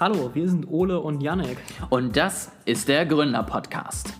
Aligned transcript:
Hallo, 0.00 0.28
wir 0.34 0.48
sind 0.48 0.68
Ole 0.68 0.98
und 0.98 1.22
Janek. 1.22 1.56
Und 1.88 2.16
das 2.16 2.50
ist 2.64 2.88
der 2.88 3.06
Gründer-Podcast. 3.06 4.12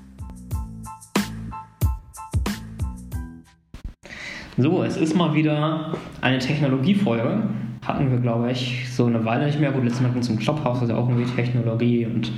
So, 4.56 4.84
es 4.84 4.96
ist 4.96 5.16
mal 5.16 5.34
wieder 5.34 5.96
eine 6.20 6.38
Technologiefolge. 6.38 7.42
Hatten 7.84 8.08
wir, 8.08 8.18
glaube 8.18 8.52
ich, 8.52 8.88
so 8.94 9.06
eine 9.06 9.24
Weile 9.24 9.46
nicht 9.46 9.58
mehr. 9.58 9.72
Gut, 9.72 9.82
letztes 9.82 10.00
Mal 10.00 10.10
ging 10.10 10.20
es 10.20 10.28
zum 10.28 10.38
Clubhouse, 10.38 10.78
das 10.78 10.82
ist 10.84 10.90
ja 10.90 10.96
auch 10.96 11.08
irgendwie 11.08 11.28
Technologie 11.34 12.06
und 12.06 12.30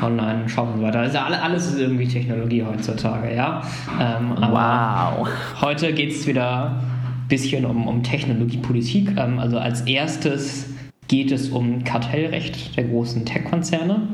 Online-Shop 0.00 0.68
und 0.74 0.78
so 0.78 0.82
weiter. 0.84 1.00
Also 1.00 1.18
alles 1.18 1.66
ist 1.66 1.80
irgendwie 1.80 2.06
Technologie 2.06 2.62
heutzutage, 2.62 3.34
ja. 3.34 3.62
Ähm, 4.00 4.36
wow. 4.38 5.28
Heute 5.60 5.92
geht 5.92 6.12
es 6.12 6.24
wieder 6.24 6.76
ein 6.76 7.28
bisschen 7.28 7.64
um, 7.64 7.88
um 7.88 8.04
Technologiepolitik. 8.04 9.16
Ähm, 9.16 9.40
also 9.40 9.58
als 9.58 9.80
erstes 9.80 10.75
geht 11.08 11.32
es 11.32 11.48
um 11.48 11.84
Kartellrecht 11.84 12.76
der 12.76 12.84
großen 12.84 13.24
Tech-Konzerne. 13.24 14.08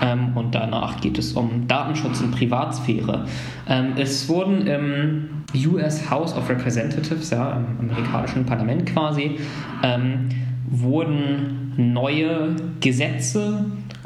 Ähm, 0.00 0.36
und 0.36 0.54
danach 0.54 1.00
geht 1.00 1.18
es 1.18 1.32
um 1.32 1.66
Datenschutz 1.68 2.20
und 2.20 2.32
Privatsphäre. 2.32 3.26
Ähm, 3.68 3.94
es 3.96 4.28
wurden 4.28 4.66
im 4.66 5.28
US 5.54 6.10
House 6.10 6.36
of 6.36 6.48
Representatives, 6.50 7.30
ja, 7.30 7.56
im 7.56 7.88
amerikanischen 7.88 8.44
Parlament 8.44 8.84
quasi, 8.86 9.38
ähm, 9.82 10.28
wurden 10.68 11.72
neue 11.76 12.56
Gesetze 12.80 13.64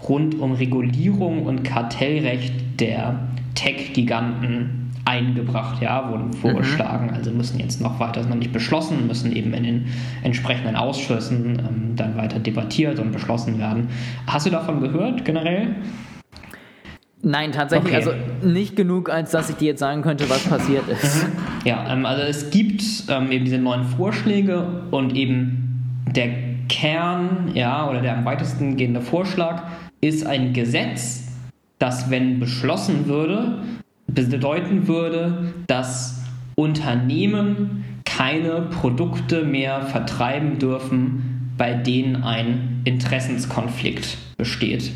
rund 0.09 0.39
um 0.39 0.53
Regulierung 0.53 1.47
und 1.47 1.65
Kartellrecht 1.65 2.81
der 2.81 3.29
Tech-Giganten 3.55 4.80
eingebracht, 5.11 5.83
ja, 5.83 6.09
wurden 6.09 6.29
mhm. 6.29 6.35
vorgeschlagen. 6.35 7.09
Mhm. 7.09 7.15
Also 7.15 7.33
müssen 7.33 7.59
jetzt 7.59 7.81
noch 7.81 7.99
weiter, 7.99 8.21
ist 8.21 8.29
noch 8.29 8.37
nicht 8.37 8.53
beschlossen, 8.53 9.09
müssen 9.09 9.35
eben 9.35 9.53
in 9.53 9.65
den 9.65 9.87
entsprechenden 10.23 10.77
Ausschüssen 10.77 11.59
ähm, 11.59 11.97
dann 11.97 12.17
weiter 12.17 12.39
debattiert 12.39 13.01
und 13.01 13.11
beschlossen 13.11 13.59
werden. 13.59 13.89
Hast 14.27 14.47
du 14.47 14.51
davon 14.51 14.81
gehört 14.81 15.25
generell? 15.25 15.75
Nein, 17.23 17.53
tatsächlich, 17.53 17.95
okay. 17.95 17.97
also 17.97 18.13
nicht 18.47 18.77
genug, 18.77 19.11
als 19.11 19.33
dass 19.33 19.51
ich 19.51 19.57
dir 19.57 19.69
jetzt 19.69 19.81
sagen 19.81 20.01
könnte, 20.03 20.31
was 20.31 20.45
passiert 20.45 20.89
ist. 20.89 21.27
Mhm. 21.27 21.33
Ja, 21.65 21.93
ähm, 21.93 22.07
also 22.07 22.23
es 22.23 22.51
gibt 22.51 22.83
ähm, 23.09 23.33
eben 23.33 23.45
diese 23.45 23.59
neuen 23.59 23.85
Vorschläge 23.85 24.85
und 24.91 25.15
eben 25.15 26.07
der 26.07 26.29
Kern, 26.69 27.51
ja, 27.55 27.91
oder 27.91 28.01
der 28.01 28.17
am 28.17 28.25
weitesten 28.25 28.77
gehende 28.77 29.01
Vorschlag 29.01 29.65
ist 30.01 30.25
ein 30.25 30.53
Gesetz, 30.53 31.29
das, 31.79 32.11
wenn 32.11 32.39
beschlossen 32.39 33.07
würde, 33.07 33.59
bedeuten 34.15 34.89
würde, 34.89 35.53
dass 35.67 36.23
Unternehmen 36.55 37.85
keine 38.05 38.63
Produkte 38.63 39.45
mehr 39.45 39.83
vertreiben 39.83 40.59
dürfen, 40.59 41.53
bei 41.57 41.75
denen 41.75 42.23
ein 42.23 42.81
Interessenskonflikt 42.85 44.19
besteht. 44.37 44.91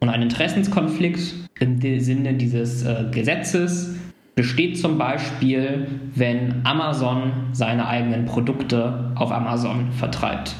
Und 0.00 0.08
ein 0.08 0.22
Interessenskonflikt 0.22 1.34
im 1.60 1.80
Sinne 2.00 2.34
dieses 2.34 2.84
äh, 2.84 3.04
Gesetzes 3.10 3.96
besteht 4.36 4.78
zum 4.78 4.98
Beispiel, 4.98 5.86
wenn 6.14 6.60
Amazon 6.64 7.32
seine 7.52 7.88
eigenen 7.88 8.26
Produkte 8.26 9.10
auf 9.16 9.32
Amazon 9.32 9.90
vertreibt. 9.90 10.54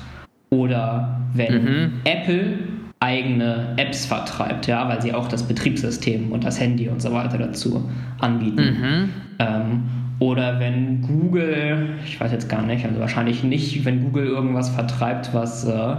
Oder 0.50 1.20
wenn 1.34 1.62
mhm. 1.62 1.92
Apple 2.04 2.58
eigene 3.00 3.74
Apps 3.76 4.06
vertreibt, 4.06 4.66
ja, 4.66 4.88
weil 4.88 5.00
sie 5.00 5.14
auch 5.14 5.28
das 5.28 5.44
Betriebssystem 5.44 6.32
und 6.32 6.44
das 6.44 6.60
Handy 6.60 6.88
und 6.88 7.00
so 7.00 7.12
weiter 7.12 7.38
dazu 7.38 7.88
anbieten. 8.18 8.62
Mhm. 8.62 9.08
Ähm, 9.38 9.82
oder 10.20 10.58
wenn 10.58 11.02
Google, 11.02 11.90
ich 12.04 12.20
weiß 12.20 12.32
jetzt 12.32 12.48
gar 12.48 12.62
nicht, 12.62 12.84
also 12.84 12.98
wahrscheinlich 12.98 13.44
nicht, 13.44 13.84
wenn 13.84 14.02
Google 14.02 14.26
irgendwas 14.26 14.68
vertreibt, 14.68 15.32
was, 15.32 15.64
äh, 15.64 15.96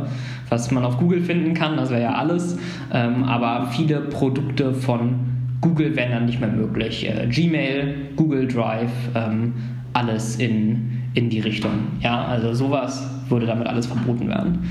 was 0.50 0.72
man 0.72 0.84
auf 0.84 0.98
Google 0.98 1.22
finden 1.22 1.54
kann, 1.54 1.78
das 1.78 1.90
wäre 1.90 2.02
ja 2.02 2.16
alles, 2.16 2.58
ähm, 2.92 3.24
aber 3.24 3.68
viele 3.68 4.02
Produkte 4.02 4.74
von 4.74 5.20
Google 5.62 5.96
wären 5.96 6.12
dann 6.12 6.26
nicht 6.26 6.42
mehr 6.42 6.50
möglich. 6.50 7.08
Äh, 7.08 7.28
Gmail, 7.28 7.96
Google 8.18 8.48
Drive, 8.48 8.92
ähm, 9.16 9.54
alles 9.94 10.36
in, 10.36 11.04
in 11.14 11.30
die 11.30 11.40
Richtung. 11.40 11.72
Ja, 12.02 12.26
also 12.26 12.54
sowas 12.54 13.10
würde 13.30 13.46
damit 13.46 13.68
alles 13.68 13.88
verboten 13.88 14.28
werden. 14.28 14.70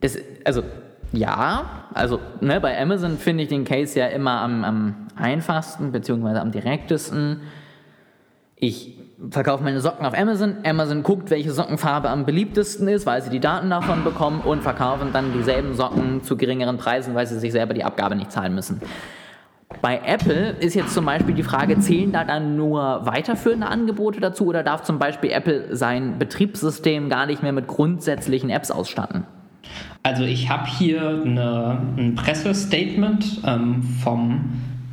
Das, 0.00 0.18
also 0.44 0.62
ja, 1.12 1.64
also 1.92 2.20
ne, 2.40 2.60
bei 2.60 2.80
Amazon 2.80 3.18
finde 3.18 3.44
ich 3.44 3.48
den 3.50 3.64
Case 3.64 3.98
ja 3.98 4.06
immer 4.06 4.40
am, 4.40 4.64
am 4.64 4.94
einfachsten 5.16 5.92
beziehungsweise 5.92 6.40
am 6.40 6.52
direktesten. 6.52 7.42
Ich 8.56 8.98
verkaufe 9.30 9.62
meine 9.62 9.80
Socken 9.80 10.06
auf 10.06 10.16
Amazon. 10.16 10.56
Amazon 10.64 11.02
guckt, 11.02 11.30
welche 11.30 11.52
Sockenfarbe 11.52 12.08
am 12.08 12.24
beliebtesten 12.24 12.88
ist, 12.88 13.06
weil 13.06 13.22
sie 13.22 13.30
die 13.30 13.40
Daten 13.40 13.70
davon 13.70 14.04
bekommen 14.04 14.40
und 14.40 14.62
verkaufen 14.62 15.10
dann 15.12 15.32
dieselben 15.32 15.74
Socken 15.74 16.22
zu 16.22 16.36
geringeren 16.36 16.78
Preisen, 16.78 17.14
weil 17.14 17.26
sie 17.26 17.38
sich 17.38 17.52
selber 17.52 17.74
die 17.74 17.84
Abgabe 17.84 18.16
nicht 18.16 18.32
zahlen 18.32 18.54
müssen. 18.54 18.80
Bei 19.80 20.00
Apple 20.04 20.50
ist 20.60 20.74
jetzt 20.74 20.92
zum 20.94 21.04
Beispiel 21.04 21.34
die 21.34 21.42
Frage, 21.42 21.78
zählen 21.78 22.12
da 22.12 22.24
dann 22.24 22.56
nur 22.56 23.04
weiterführende 23.04 23.66
Angebote 23.66 24.20
dazu 24.20 24.46
oder 24.46 24.62
darf 24.62 24.82
zum 24.82 24.98
Beispiel 24.98 25.30
Apple 25.30 25.74
sein 25.74 26.18
Betriebssystem 26.18 27.08
gar 27.08 27.26
nicht 27.26 27.42
mehr 27.42 27.52
mit 27.52 27.66
grundsätzlichen 27.66 28.50
Apps 28.50 28.70
ausstatten? 28.70 29.26
Also 30.02 30.24
ich 30.24 30.48
habe 30.48 30.66
hier 30.66 31.22
eine, 31.24 31.78
ein 31.96 32.14
Pressestatement 32.16 33.40
ähm, 33.46 33.82
vom 34.02 34.40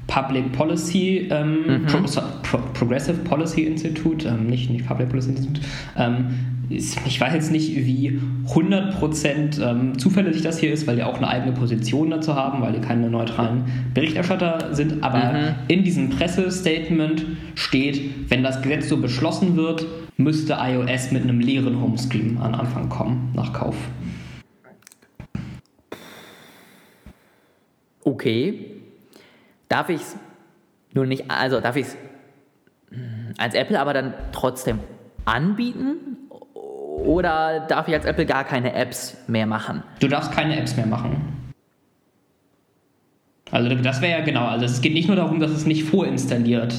Public 0.08 0.52
Policy 0.52 1.28
ähm, 1.32 1.82
mhm. 1.82 1.86
Pro, 1.86 2.00
Pro, 2.44 2.58
Progressive 2.74 3.18
Policy 3.18 3.64
Institute, 3.64 4.28
ähm, 4.28 4.48
nicht, 4.48 4.70
nicht 4.70 4.88
Public 4.88 5.10
Policy 5.10 5.30
Institute. 5.30 5.62
Ähm, 5.98 6.28
ich 6.70 7.20
weiß 7.20 7.34
jetzt 7.34 7.52
nicht, 7.52 7.76
wie 7.76 8.20
100% 8.48 9.60
ähm, 9.60 9.98
zuverlässig 9.98 10.44
das 10.44 10.60
hier 10.60 10.72
ist, 10.72 10.86
weil 10.86 10.98
die 10.98 11.04
auch 11.04 11.18
eine 11.18 11.28
eigene 11.28 11.52
Position 11.54 12.12
dazu 12.12 12.36
haben, 12.36 12.62
weil 12.62 12.74
die 12.74 12.80
keine 12.80 13.10
neutralen 13.10 13.64
Berichterstatter 13.96 14.76
sind. 14.76 15.04
Aber 15.04 15.34
mhm. 15.34 15.56
in 15.68 15.84
diesem 15.84 16.10
Pressestatement 16.10 17.26
steht, 17.56 18.30
wenn 18.30 18.44
das 18.44 18.62
Gesetz 18.62 18.88
so 18.88 18.98
beschlossen 18.98 19.56
wird, 19.56 19.88
müsste 20.18 20.58
iOS 20.60 21.12
mit 21.12 21.24
einem 21.24 21.40
leeren 21.40 21.82
Homescreen 21.82 22.38
an 22.38 22.54
Anfang 22.54 22.90
kommen, 22.90 23.32
nach 23.34 23.52
Kauf. 23.52 23.76
Okay, 28.04 28.82
darf 29.68 29.90
ich 29.90 30.02
es 30.02 30.18
nur 30.94 31.06
nicht, 31.06 31.30
also 31.30 31.60
darf 31.60 31.76
ich 31.76 31.88
es 31.88 31.98
hm, 32.90 33.34
als 33.38 33.54
Apple 33.54 33.80
aber 33.80 33.94
dann 33.94 34.14
trotzdem 34.32 34.80
anbieten 35.26 36.18
oder 37.06 37.66
darf 37.68 37.88
ich 37.88 37.94
als 37.94 38.06
Apple 38.06 38.26
gar 38.26 38.44
keine 38.44 38.74
Apps 38.74 39.18
mehr 39.28 39.46
machen? 39.46 39.84
Du 40.00 40.08
darfst 40.08 40.32
keine 40.32 40.60
Apps 40.60 40.76
mehr 40.76 40.86
machen. 40.86 41.40
Also 43.52 43.74
das 43.76 44.02
wäre 44.02 44.20
ja 44.20 44.26
genau, 44.26 44.46
also 44.46 44.66
es 44.66 44.82
geht 44.82 44.94
nicht 44.94 45.08
nur 45.08 45.16
darum, 45.16 45.40
dass 45.40 45.52
es 45.52 45.66
nicht 45.66 45.84
vorinstalliert 45.84 46.76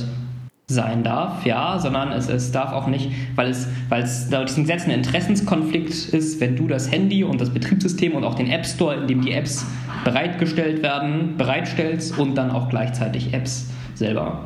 sein 0.71 1.03
darf, 1.03 1.45
ja, 1.45 1.79
sondern 1.81 2.13
es, 2.13 2.29
es 2.29 2.53
darf 2.53 2.73
auch 2.73 2.87
nicht, 2.87 3.11
weil 3.35 3.51
es, 3.51 3.67
weil 3.89 4.05
es 4.05 4.31
laut 4.31 4.49
diesem 4.49 4.65
Gesetz 4.65 4.85
ein 4.85 4.93
Interessenskonflikt 4.93 5.91
ist, 5.91 6.41
wenn 6.41 6.55
du 6.55 6.69
das 6.69 6.91
Handy 6.91 7.25
und 7.25 7.41
das 7.41 7.51
Betriebssystem 7.51 8.15
und 8.15 8.23
auch 8.23 8.37
den 8.37 8.49
App 8.49 8.65
Store, 8.65 8.95
in 8.95 9.09
dem 9.09 9.21
die 9.21 9.33
Apps 9.33 9.67
bereitgestellt 10.05 10.83
werden, 10.83 11.37
bereitstellst 11.37 12.19
und 12.19 12.35
dann 12.35 12.51
auch 12.51 12.69
gleichzeitig 12.69 13.33
Apps 13.35 13.71
selber. 13.95 14.45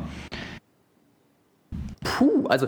Puh, 2.03 2.47
also 2.47 2.67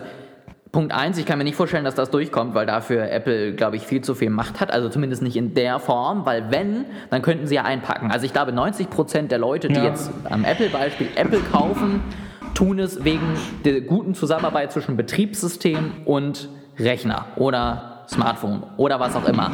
Punkt 0.72 0.92
1, 0.92 1.16
ich 1.18 1.24
kann 1.24 1.38
mir 1.38 1.44
nicht 1.44 1.56
vorstellen, 1.56 1.84
dass 1.84 1.94
das 1.94 2.10
durchkommt, 2.10 2.54
weil 2.54 2.66
dafür 2.66 3.10
Apple, 3.10 3.54
glaube 3.54 3.76
ich, 3.76 3.82
viel 3.82 4.02
zu 4.02 4.14
viel 4.14 4.30
Macht 4.30 4.60
hat. 4.60 4.70
Also 4.70 4.88
zumindest 4.88 5.22
nicht 5.22 5.36
in 5.36 5.54
der 5.54 5.78
Form, 5.78 6.26
weil 6.26 6.50
wenn, 6.50 6.84
dann 7.10 7.22
könnten 7.22 7.46
sie 7.46 7.54
ja 7.54 7.64
einpacken. 7.64 8.10
Also 8.10 8.26
ich 8.26 8.32
glaube, 8.32 8.52
90% 8.52 9.28
der 9.28 9.38
Leute, 9.38 9.68
die 9.68 9.74
ja. 9.74 9.84
jetzt 9.84 10.10
am 10.24 10.44
Apple-Beispiel 10.44 11.08
Apple 11.16 11.40
kaufen, 11.50 12.00
tun 12.54 12.78
es 12.78 13.04
wegen 13.04 13.26
der 13.64 13.80
guten 13.80 14.14
Zusammenarbeit 14.14 14.72
zwischen 14.72 14.96
Betriebssystem 14.96 15.92
und 16.04 16.48
Rechner 16.78 17.26
oder 17.36 18.04
Smartphone 18.08 18.62
oder 18.76 19.00
was 19.00 19.16
auch 19.16 19.28
immer. 19.28 19.52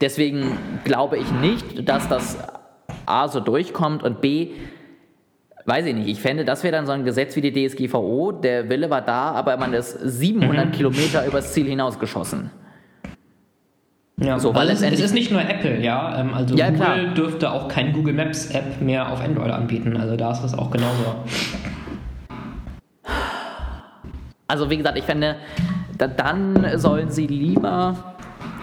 Deswegen 0.00 0.58
glaube 0.84 1.18
ich 1.18 1.30
nicht, 1.32 1.88
dass 1.88 2.08
das 2.08 2.38
A 3.06 3.28
so 3.28 3.40
durchkommt 3.40 4.02
und 4.02 4.20
B, 4.20 4.50
weiß 5.64 5.86
ich 5.86 5.94
nicht, 5.94 6.08
ich 6.08 6.20
fände, 6.20 6.44
das 6.44 6.62
wäre 6.62 6.72
dann 6.72 6.86
so 6.86 6.92
ein 6.92 7.04
Gesetz 7.04 7.36
wie 7.36 7.40
die 7.40 7.68
DSGVO, 7.68 8.32
der 8.32 8.68
Wille 8.68 8.88
war 8.90 9.02
da, 9.02 9.32
aber 9.32 9.56
man 9.56 9.72
ist 9.72 9.98
700 10.00 10.66
mhm. 10.66 10.72
Kilometer 10.72 11.26
übers 11.26 11.52
Ziel 11.52 11.66
hinausgeschossen. 11.66 12.50
Ja, 14.18 14.38
so, 14.38 14.54
weil 14.54 14.70
also 14.70 14.86
es, 14.86 14.94
es, 14.94 15.00
ist 15.00 15.14
nicht 15.14 15.30
nur 15.30 15.42
Apple, 15.42 15.82
ja. 15.82 16.18
Ähm, 16.18 16.32
also 16.32 16.54
ja, 16.54 16.70
Google 16.70 16.84
klar. 16.84 17.14
dürfte 17.14 17.50
auch 17.50 17.68
kein 17.68 17.92
Google 17.92 18.14
Maps 18.14 18.50
App 18.50 18.80
mehr 18.80 19.12
auf 19.12 19.22
Android 19.22 19.50
anbieten. 19.50 19.94
Also 19.96 20.16
da 20.16 20.32
ist 20.32 20.42
das 20.42 20.56
auch 20.56 20.70
genauso. 20.70 21.16
Also 24.48 24.70
wie 24.70 24.78
gesagt, 24.78 24.96
ich 24.96 25.04
fände, 25.04 25.36
dann 25.98 26.78
sollen 26.78 27.10
sie 27.10 27.26
lieber, 27.26 28.15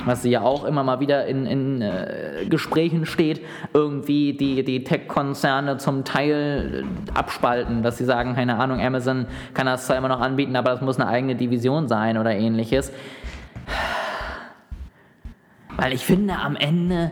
was 0.05 0.23
ja 0.23 0.41
auch 0.41 0.63
immer 0.63 0.83
mal 0.83 1.00
wieder 1.00 1.25
in, 1.25 1.45
in 1.45 1.81
äh, 1.81 2.45
Gesprächen 2.50 3.05
steht, 3.05 3.41
irgendwie 3.73 4.33
die, 4.33 4.63
die 4.63 4.83
Tech-Konzerne 4.83 5.77
zum 5.77 6.03
Teil 6.03 6.85
abspalten, 7.13 7.83
dass 7.83 7.97
sie 7.97 8.05
sagen, 8.05 8.35
keine 8.35 8.57
Ahnung, 8.57 8.79
Amazon 8.79 9.27
kann 9.53 9.65
das 9.65 9.88
zwar 9.88 9.97
immer 9.97 10.09
noch 10.09 10.19
anbieten, 10.19 10.55
aber 10.55 10.71
das 10.71 10.81
muss 10.81 11.00
eine 11.00 11.09
eigene 11.09 11.35
Division 11.35 11.88
sein 11.88 12.17
oder 12.17 12.31
ähnliches. 12.31 12.91
Weil 15.77 15.94
ich 15.94 16.05
finde, 16.05 16.35
am 16.35 16.55
Ende 16.55 17.11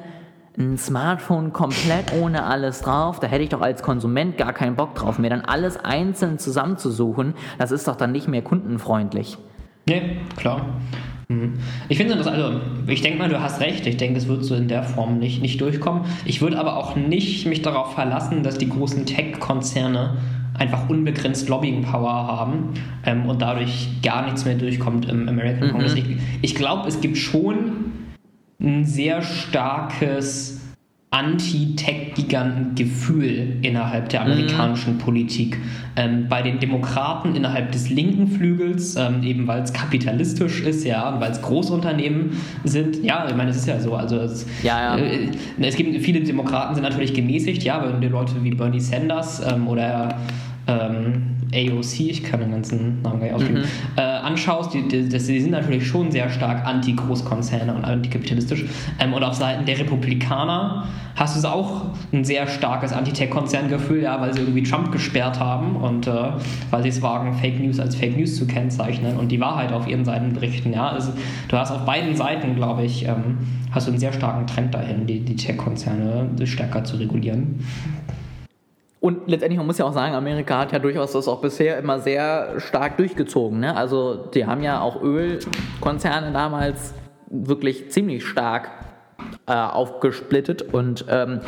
ein 0.57 0.77
Smartphone 0.77 1.53
komplett 1.53 2.13
ohne 2.13 2.43
alles 2.43 2.81
drauf, 2.81 3.19
da 3.19 3.27
hätte 3.27 3.43
ich 3.43 3.49
doch 3.49 3.61
als 3.61 3.81
Konsument 3.83 4.37
gar 4.37 4.53
keinen 4.53 4.75
Bock 4.75 4.95
drauf, 4.95 5.17
mir 5.17 5.29
dann 5.29 5.41
alles 5.41 5.77
einzeln 5.77 6.39
zusammenzusuchen. 6.39 7.33
Das 7.57 7.71
ist 7.71 7.87
doch 7.87 7.95
dann 7.95 8.11
nicht 8.11 8.27
mehr 8.27 8.41
kundenfreundlich. 8.41 9.37
Nee, 9.87 10.17
klar. 10.35 10.65
Mhm. 11.31 11.53
Ich 11.89 11.97
finde 11.97 12.15
das, 12.15 12.27
also, 12.27 12.59
ich 12.87 13.01
denke 13.01 13.19
mal, 13.19 13.29
du 13.29 13.41
hast 13.41 13.61
recht. 13.61 13.85
Ich 13.87 13.97
denke, 13.97 14.17
es 14.17 14.27
wird 14.27 14.43
so 14.43 14.55
in 14.55 14.67
der 14.67 14.83
Form 14.83 15.19
nicht, 15.19 15.41
nicht 15.41 15.59
durchkommen. 15.61 16.03
Ich 16.25 16.41
würde 16.41 16.59
aber 16.59 16.77
auch 16.77 16.95
nicht 16.95 17.45
mich 17.47 17.61
darauf 17.61 17.93
verlassen, 17.93 18.43
dass 18.43 18.57
die 18.57 18.69
großen 18.69 19.05
Tech-Konzerne 19.05 20.17
einfach 20.57 20.89
unbegrenzt 20.89 21.49
Lobbying-Power 21.49 22.11
haben 22.11 22.73
ähm, 23.05 23.25
und 23.25 23.41
dadurch 23.41 23.89
gar 24.03 24.25
nichts 24.25 24.45
mehr 24.45 24.55
durchkommt 24.55 25.09
im 25.09 25.27
American 25.27 25.69
mhm. 25.69 25.71
Congress. 25.71 25.95
Ich, 25.95 26.05
ich 26.41 26.55
glaube, 26.55 26.87
es 26.87 27.01
gibt 27.01 27.17
schon 27.17 27.91
ein 28.59 28.85
sehr 28.85 29.21
starkes 29.21 30.60
Anti-Tech-Giganten-Gefühl 31.13 33.57
innerhalb 33.61 34.07
der 34.07 34.21
amerikanischen 34.21 34.93
mhm. 34.93 34.99
Politik. 34.99 35.57
Ähm, 35.97 36.27
bei 36.29 36.41
den 36.41 36.59
Demokraten 36.59 37.35
innerhalb 37.35 37.73
des 37.73 37.89
linken 37.89 38.29
Flügels, 38.29 38.95
ähm, 38.95 39.21
eben 39.21 39.45
weil 39.45 39.61
es 39.61 39.73
kapitalistisch 39.73 40.61
ist, 40.61 40.85
ja, 40.85 41.09
und 41.09 41.19
weil 41.19 41.31
es 41.31 41.41
Großunternehmen 41.41 42.37
sind. 42.63 43.03
Ja, 43.03 43.27
ich 43.27 43.35
meine, 43.35 43.49
es 43.49 43.57
ist 43.57 43.67
ja 43.67 43.77
so. 43.81 43.93
Also 43.93 44.19
es, 44.19 44.45
ja, 44.63 44.97
ja. 44.97 45.03
Äh, 45.03 45.31
es 45.59 45.75
gibt 45.75 46.01
viele 46.01 46.21
Demokraten 46.21 46.75
sind 46.75 46.85
natürlich 46.85 47.13
gemäßigt, 47.13 47.61
ja, 47.63 47.85
wenn 47.85 47.99
du 47.99 48.07
Leute 48.07 48.41
wie 48.41 48.51
Bernie 48.51 48.79
Sanders 48.79 49.41
ähm, 49.45 49.67
oder 49.67 50.17
ähm, 50.67 51.40
AOC, 51.53 51.99
ich 51.99 52.23
kann 52.23 52.39
den 52.39 52.51
ganzen 52.51 53.01
Namen 53.01 53.19
gar 53.19 53.25
nicht 53.25 53.33
ausgeben, 53.33 53.59
mhm. 53.59 53.97
äh, 53.97 54.01
anschaust, 54.01 54.73
die, 54.73 54.87
die, 54.87 55.09
die, 55.09 55.19
sind 55.19 55.51
natürlich 55.51 55.87
schon 55.87 56.11
sehr 56.11 56.29
stark 56.29 56.65
anti-Großkonzerne 56.65 57.73
und 57.73 57.83
antikapitalistisch. 57.83 58.65
Ähm, 58.99 59.13
und 59.13 59.23
auf 59.23 59.35
Seiten 59.35 59.65
der 59.65 59.79
Republikaner 59.79 60.87
hast 61.15 61.41
du 61.41 61.47
auch 61.47 61.85
ein 62.13 62.23
sehr 62.23 62.47
starkes 62.47 62.93
Anti-Tech-Konzerngefühl, 62.93 64.03
ja, 64.03 64.19
weil 64.21 64.33
sie 64.33 64.39
irgendwie 64.39 64.63
Trump 64.63 64.91
gesperrt 64.91 65.39
haben 65.39 65.75
und 65.75 66.07
äh, 66.07 66.11
weil 66.69 66.83
sie 66.83 66.89
es 66.89 67.01
wagen, 67.01 67.33
Fake 67.33 67.59
News 67.59 67.79
als 67.79 67.95
Fake 67.95 68.17
News 68.17 68.35
zu 68.35 68.47
kennzeichnen 68.47 69.17
und 69.17 69.31
die 69.31 69.39
Wahrheit 69.39 69.73
auf 69.73 69.87
ihren 69.87 70.05
Seiten 70.05 70.33
berichten. 70.33 70.73
Ja. 70.73 70.89
Also, 70.89 71.11
du 71.47 71.57
hast 71.57 71.71
auf 71.71 71.85
beiden 71.85 72.15
Seiten, 72.15 72.55
glaube 72.55 72.83
ich, 72.83 73.05
ähm, 73.05 73.37
hast 73.71 73.87
du 73.87 73.91
einen 73.91 73.99
sehr 73.99 74.13
starken 74.13 74.47
Trend 74.47 74.73
dahin, 74.73 75.05
die, 75.05 75.19
die 75.19 75.35
Tech-Konzerne 75.35 76.29
stärker 76.45 76.83
zu 76.83 76.97
regulieren. 76.97 77.59
Und 79.01 79.27
letztendlich, 79.27 79.57
man 79.57 79.65
muss 79.65 79.79
ja 79.79 79.85
auch 79.85 79.93
sagen, 79.93 80.13
Amerika 80.13 80.59
hat 80.59 80.71
ja 80.73 80.77
durchaus 80.77 81.13
das 81.13 81.27
auch 81.27 81.41
bisher 81.41 81.79
immer 81.79 81.99
sehr 81.99 82.59
stark 82.59 82.97
durchgezogen. 82.97 83.59
Ne? 83.59 83.75
Also 83.75 84.13
die 84.13 84.45
haben 84.45 84.61
ja 84.61 84.79
auch 84.79 85.01
Ölkonzerne 85.01 86.31
damals 86.31 86.93
wirklich 87.27 87.89
ziemlich 87.89 88.23
stark 88.23 88.69
äh, 89.47 89.53
aufgesplittet 89.53 90.61
und 90.61 91.05
ähm, 91.09 91.39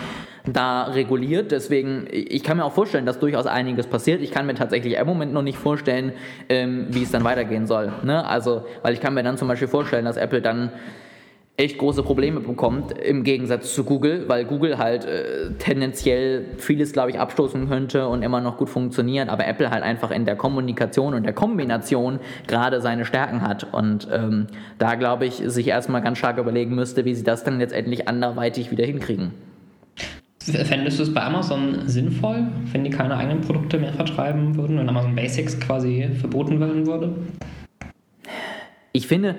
da 0.45 0.85
reguliert. 0.85 1.51
Deswegen, 1.51 2.07
ich 2.09 2.41
kann 2.41 2.57
mir 2.57 2.65
auch 2.65 2.73
vorstellen, 2.73 3.05
dass 3.05 3.19
durchaus 3.19 3.45
einiges 3.45 3.85
passiert. 3.85 4.23
Ich 4.23 4.31
kann 4.31 4.47
mir 4.47 4.55
tatsächlich 4.55 4.97
im 4.97 5.05
Moment 5.05 5.31
noch 5.31 5.43
nicht 5.43 5.59
vorstellen, 5.59 6.13
ähm, 6.49 6.87
wie 6.89 7.03
es 7.03 7.11
dann 7.11 7.23
weitergehen 7.23 7.67
soll. 7.67 7.93
Ne? 8.03 8.25
Also, 8.25 8.65
weil 8.81 8.95
ich 8.95 8.99
kann 8.99 9.13
mir 9.13 9.21
dann 9.21 9.37
zum 9.37 9.47
Beispiel 9.47 9.67
vorstellen, 9.67 10.05
dass 10.05 10.17
Apple 10.17 10.41
dann 10.41 10.71
echt 11.55 11.77
große 11.77 12.01
Probleme 12.01 12.39
bekommt, 12.39 12.97
im 12.97 13.23
Gegensatz 13.23 13.75
zu 13.75 13.83
Google, 13.83 14.27
weil 14.27 14.43
Google 14.45 14.79
halt 14.79 15.05
äh, 15.05 15.51
tendenziell 15.59 16.45
vieles, 16.57 16.93
glaube 16.93 17.11
ich, 17.11 17.19
abstoßen 17.19 17.69
könnte 17.69 18.07
und 18.07 18.23
immer 18.23 18.41
noch 18.41 18.57
gut 18.57 18.69
funktioniert, 18.69 19.29
aber 19.29 19.45
Apple 19.45 19.69
halt 19.69 19.83
einfach 19.83 20.09
in 20.09 20.25
der 20.25 20.35
Kommunikation 20.35 21.13
und 21.13 21.23
der 21.23 21.33
Kombination 21.33 22.19
gerade 22.47 22.81
seine 22.81 23.05
Stärken 23.05 23.41
hat 23.41 23.71
und 23.71 24.07
ähm, 24.11 24.47
da, 24.79 24.95
glaube 24.95 25.25
ich, 25.25 25.35
sich 25.35 25.67
erstmal 25.67 26.01
ganz 26.01 26.17
stark 26.17 26.39
überlegen 26.39 26.73
müsste, 26.73 27.05
wie 27.05 27.13
sie 27.13 27.23
das 27.23 27.43
dann 27.43 27.59
letztendlich 27.59 28.07
anderweitig 28.07 28.71
wieder 28.71 28.85
hinkriegen. 28.85 29.31
Fändest 30.39 30.99
du 30.99 31.03
es 31.03 31.13
bei 31.13 31.21
Amazon 31.21 31.87
sinnvoll, 31.87 32.47
wenn 32.71 32.83
die 32.83 32.89
keine 32.89 33.15
eigenen 33.15 33.41
Produkte 33.41 33.77
mehr 33.77 33.93
vertreiben 33.93 34.57
würden, 34.57 34.77
wenn 34.77 34.89
Amazon 34.89 35.15
Basics 35.15 35.57
quasi 35.59 36.09
verboten 36.19 36.59
werden 36.59 36.85
würde? 36.85 37.15
Ich 38.91 39.07
finde, 39.07 39.35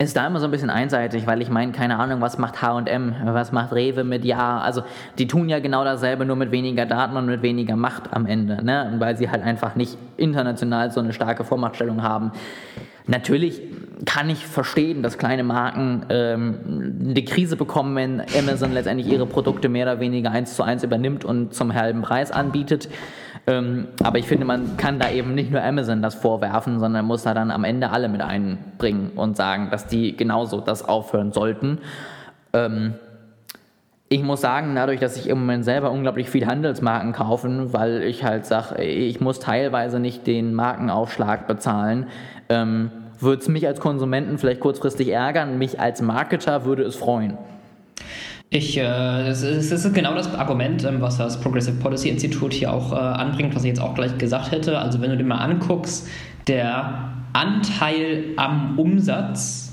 ist 0.00 0.16
da 0.16 0.28
immer 0.28 0.38
so 0.38 0.44
ein 0.44 0.52
bisschen 0.52 0.70
einseitig, 0.70 1.26
weil 1.26 1.42
ich 1.42 1.50
meine, 1.50 1.72
keine 1.72 1.98
Ahnung, 1.98 2.20
was 2.20 2.38
macht 2.38 2.62
H&M, 2.62 3.16
was 3.24 3.50
macht 3.50 3.72
Rewe 3.72 4.04
mit 4.04 4.24
Ja, 4.24 4.60
also 4.60 4.82
die 5.18 5.26
tun 5.26 5.48
ja 5.48 5.58
genau 5.58 5.82
dasselbe, 5.82 6.24
nur 6.24 6.36
mit 6.36 6.52
weniger 6.52 6.86
Daten 6.86 7.16
und 7.16 7.26
mit 7.26 7.42
weniger 7.42 7.74
Macht 7.74 8.12
am 8.12 8.24
Ende, 8.24 8.64
ne? 8.64 8.94
weil 8.98 9.16
sie 9.16 9.28
halt 9.28 9.42
einfach 9.42 9.74
nicht 9.74 9.98
international 10.16 10.92
so 10.92 11.00
eine 11.00 11.12
starke 11.12 11.42
Vormachtstellung 11.42 12.04
haben. 12.04 12.30
Natürlich 13.08 13.60
kann 14.04 14.30
ich 14.30 14.46
verstehen, 14.46 15.02
dass 15.02 15.18
kleine 15.18 15.42
Marken 15.42 16.04
ähm, 16.10 17.00
eine 17.10 17.24
Krise 17.24 17.56
bekommen, 17.56 17.96
wenn 17.96 18.22
Amazon 18.38 18.72
letztendlich 18.72 19.08
ihre 19.08 19.26
Produkte 19.26 19.68
mehr 19.68 19.86
oder 19.86 19.98
weniger 19.98 20.30
eins 20.30 20.54
zu 20.54 20.62
eins 20.62 20.84
übernimmt 20.84 21.24
und 21.24 21.54
zum 21.54 21.74
halben 21.74 22.02
Preis 22.02 22.30
anbietet. 22.30 22.88
Ähm, 23.48 23.88
aber 24.04 24.18
ich 24.18 24.26
finde, 24.26 24.44
man 24.44 24.76
kann 24.76 24.98
da 24.98 25.10
eben 25.10 25.34
nicht 25.34 25.50
nur 25.50 25.62
Amazon 25.64 26.02
das 26.02 26.14
vorwerfen, 26.14 26.78
sondern 26.80 27.06
muss 27.06 27.22
da 27.22 27.32
dann 27.32 27.50
am 27.50 27.64
Ende 27.64 27.88
alle 27.88 28.10
mit 28.10 28.20
einbringen 28.20 29.12
und 29.16 29.38
sagen, 29.38 29.70
dass 29.70 29.86
die 29.86 30.14
genauso 30.14 30.60
das 30.60 30.86
aufhören 30.86 31.32
sollten. 31.32 31.78
Ähm, 32.52 32.92
ich 34.10 34.22
muss 34.22 34.42
sagen, 34.42 34.74
dadurch, 34.74 35.00
dass 35.00 35.16
ich 35.16 35.30
im 35.30 35.38
Moment 35.38 35.64
selber 35.64 35.90
unglaublich 35.90 36.28
viel 36.28 36.46
Handelsmarken 36.46 37.14
kaufe, 37.14 37.72
weil 37.72 38.02
ich 38.02 38.22
halt 38.22 38.44
sage, 38.44 38.82
ich 38.82 39.18
muss 39.22 39.40
teilweise 39.40 39.98
nicht 39.98 40.26
den 40.26 40.52
Markenaufschlag 40.52 41.46
bezahlen, 41.46 42.06
ähm, 42.50 42.90
würde 43.18 43.40
es 43.40 43.48
mich 43.48 43.66
als 43.66 43.80
Konsumenten 43.80 44.36
vielleicht 44.36 44.60
kurzfristig 44.60 45.08
ärgern, 45.08 45.56
mich 45.56 45.80
als 45.80 46.02
Marketer 46.02 46.66
würde 46.66 46.82
es 46.82 46.96
freuen. 46.96 47.38
Ich, 48.50 48.78
äh, 48.78 49.30
ist, 49.30 49.42
ist 49.42 49.94
genau 49.94 50.14
das 50.14 50.34
Argument, 50.34 50.82
ähm, 50.84 51.02
was 51.02 51.18
das 51.18 51.38
Progressive 51.38 51.76
Policy 51.76 52.08
Institute 52.08 52.56
hier 52.56 52.72
auch 52.72 52.92
äh, 52.92 52.96
anbringt, 52.96 53.54
was 53.54 53.62
ich 53.62 53.68
jetzt 53.68 53.80
auch 53.80 53.94
gleich 53.94 54.16
gesagt 54.16 54.52
hätte. 54.52 54.78
Also 54.78 55.02
wenn 55.02 55.10
du 55.10 55.18
dir 55.18 55.24
mal 55.24 55.36
anguckst, 55.36 56.08
der 56.46 57.10
Anteil 57.34 58.24
am 58.36 58.78
Umsatz 58.78 59.72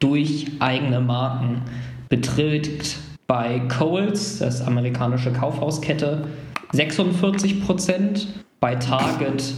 durch 0.00 0.46
eigene 0.58 1.00
Marken 1.00 1.62
beträgt 2.08 2.96
bei 3.28 3.60
Coles, 3.68 4.40
das 4.40 4.60
amerikanische 4.60 5.32
Kaufhauskette, 5.32 6.26
46 6.72 7.64
Prozent, 7.64 8.26
bei 8.58 8.74
Target 8.74 9.54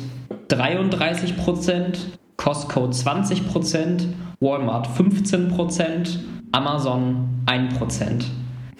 33 0.49 1.38
Prozent, 1.38 2.19
Costco 2.37 2.91
20 2.91 3.49
Prozent, 3.49 4.09
Walmart 4.41 4.87
15 4.87 5.48
Prozent, 5.48 6.20
Amazon 6.53 7.29
1 7.46 7.79
Prozent. 7.79 8.27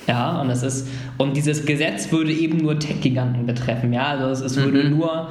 Ja, 0.09 0.41
und 0.41 0.49
es 0.49 0.63
ist, 0.63 0.89
und 1.19 1.37
dieses 1.37 1.67
Gesetz 1.67 2.11
würde 2.11 2.33
eben 2.33 2.57
nur 2.57 2.79
Tech-Giganten 2.79 3.45
betreffen, 3.45 3.93
ja, 3.93 4.07
also 4.07 4.25
es, 4.31 4.41
es 4.41 4.57
würde 4.57 4.85
mhm. 4.85 4.99
nur 4.99 5.29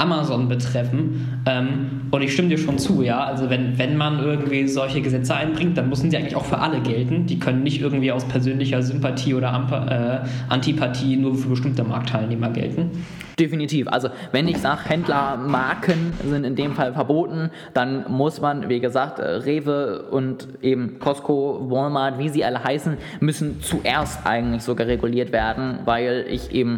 Amazon 0.00 0.48
betreffen. 0.48 1.42
Ähm, 1.44 2.02
und 2.12 2.22
ich 2.22 2.32
stimme 2.32 2.48
dir 2.48 2.58
schon 2.58 2.78
zu, 2.78 3.02
ja. 3.02 3.24
Also 3.24 3.50
wenn, 3.50 3.76
wenn 3.78 3.96
man 3.96 4.20
irgendwie 4.20 4.68
solche 4.68 5.02
Gesetze 5.02 5.34
einbringt, 5.34 5.76
dann 5.76 5.88
müssen 5.88 6.08
sie 6.08 6.16
eigentlich 6.16 6.36
auch 6.36 6.44
für 6.44 6.58
alle 6.58 6.80
gelten. 6.80 7.26
Die 7.26 7.40
können 7.40 7.64
nicht 7.64 7.80
irgendwie 7.80 8.12
aus 8.12 8.24
persönlicher 8.24 8.80
Sympathie 8.80 9.34
oder 9.34 9.52
Ampa, 9.52 10.22
äh, 10.22 10.28
Antipathie 10.48 11.16
nur 11.16 11.34
für 11.34 11.48
bestimmte 11.48 11.82
Marktteilnehmer 11.82 12.50
gelten. 12.50 13.04
Definitiv. 13.40 13.88
Also 13.88 14.08
wenn 14.30 14.46
ich 14.46 14.58
sage, 14.58 14.88
Händlermarken 14.88 16.12
sind 16.24 16.44
in 16.44 16.54
dem 16.54 16.74
Fall 16.74 16.92
verboten, 16.92 17.50
dann 17.74 18.04
muss 18.08 18.40
man, 18.40 18.68
wie 18.68 18.78
gesagt, 18.78 19.18
äh, 19.18 19.24
Rewe 19.24 20.02
und 20.10 20.46
eben 20.62 21.00
Costco, 21.00 21.66
Walmart, 21.70 22.20
wie 22.20 22.28
sie 22.28 22.44
alle 22.44 22.62
heißen, 22.62 22.96
müssen 23.18 23.60
zuerst 23.62 24.24
eigentlich 24.26 24.62
sogar 24.62 24.86
reguliert 24.86 25.32
werden, 25.32 25.80
weil 25.84 26.24
ich 26.28 26.52
eben 26.52 26.76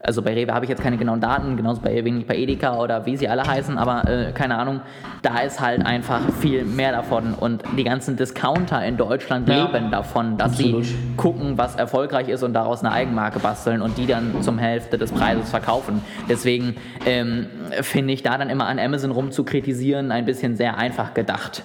also 0.00 0.22
bei 0.22 0.34
Rewe 0.34 0.52
habe 0.52 0.64
ich 0.64 0.68
jetzt 0.68 0.82
keine 0.82 0.96
genauen 0.96 1.20
Daten, 1.20 1.56
genauso 1.56 1.80
bei 1.80 2.02
bei 2.02 2.36
Edeka 2.36 2.78
oder 2.78 3.06
wie 3.06 3.16
sie 3.16 3.28
alle 3.28 3.46
heißen, 3.46 3.78
aber 3.78 4.08
äh, 4.08 4.32
keine 4.32 4.56
Ahnung, 4.56 4.80
da 5.22 5.40
ist 5.40 5.60
halt 5.60 5.84
einfach 5.84 6.20
viel 6.40 6.64
mehr 6.64 6.92
davon 6.92 7.34
und 7.34 7.62
die 7.76 7.84
ganzen 7.84 8.16
Discounter 8.16 8.84
in 8.84 8.96
Deutschland 8.96 9.48
ja, 9.48 9.64
leben 9.64 9.90
davon, 9.90 10.36
dass 10.36 10.52
absolut. 10.52 10.84
sie 10.84 10.96
gucken, 11.16 11.58
was 11.58 11.76
erfolgreich 11.76 12.28
ist 12.28 12.42
und 12.42 12.52
daraus 12.52 12.84
eine 12.84 12.92
Eigenmarke 12.92 13.38
basteln 13.38 13.82
und 13.82 13.98
die 13.98 14.06
dann 14.06 14.42
zum 14.42 14.58
Hälfte 14.58 14.98
des 14.98 15.12
Preises 15.12 15.50
verkaufen. 15.50 16.02
Deswegen 16.28 16.76
ähm, 17.04 17.46
finde 17.82 18.12
ich 18.12 18.22
da 18.22 18.38
dann 18.38 18.50
immer 18.50 18.66
an 18.66 18.78
Amazon 18.78 19.10
rumzukritisieren 19.10 20.12
ein 20.12 20.24
bisschen 20.24 20.56
sehr 20.56 20.78
einfach 20.78 21.14
gedacht. 21.14 21.64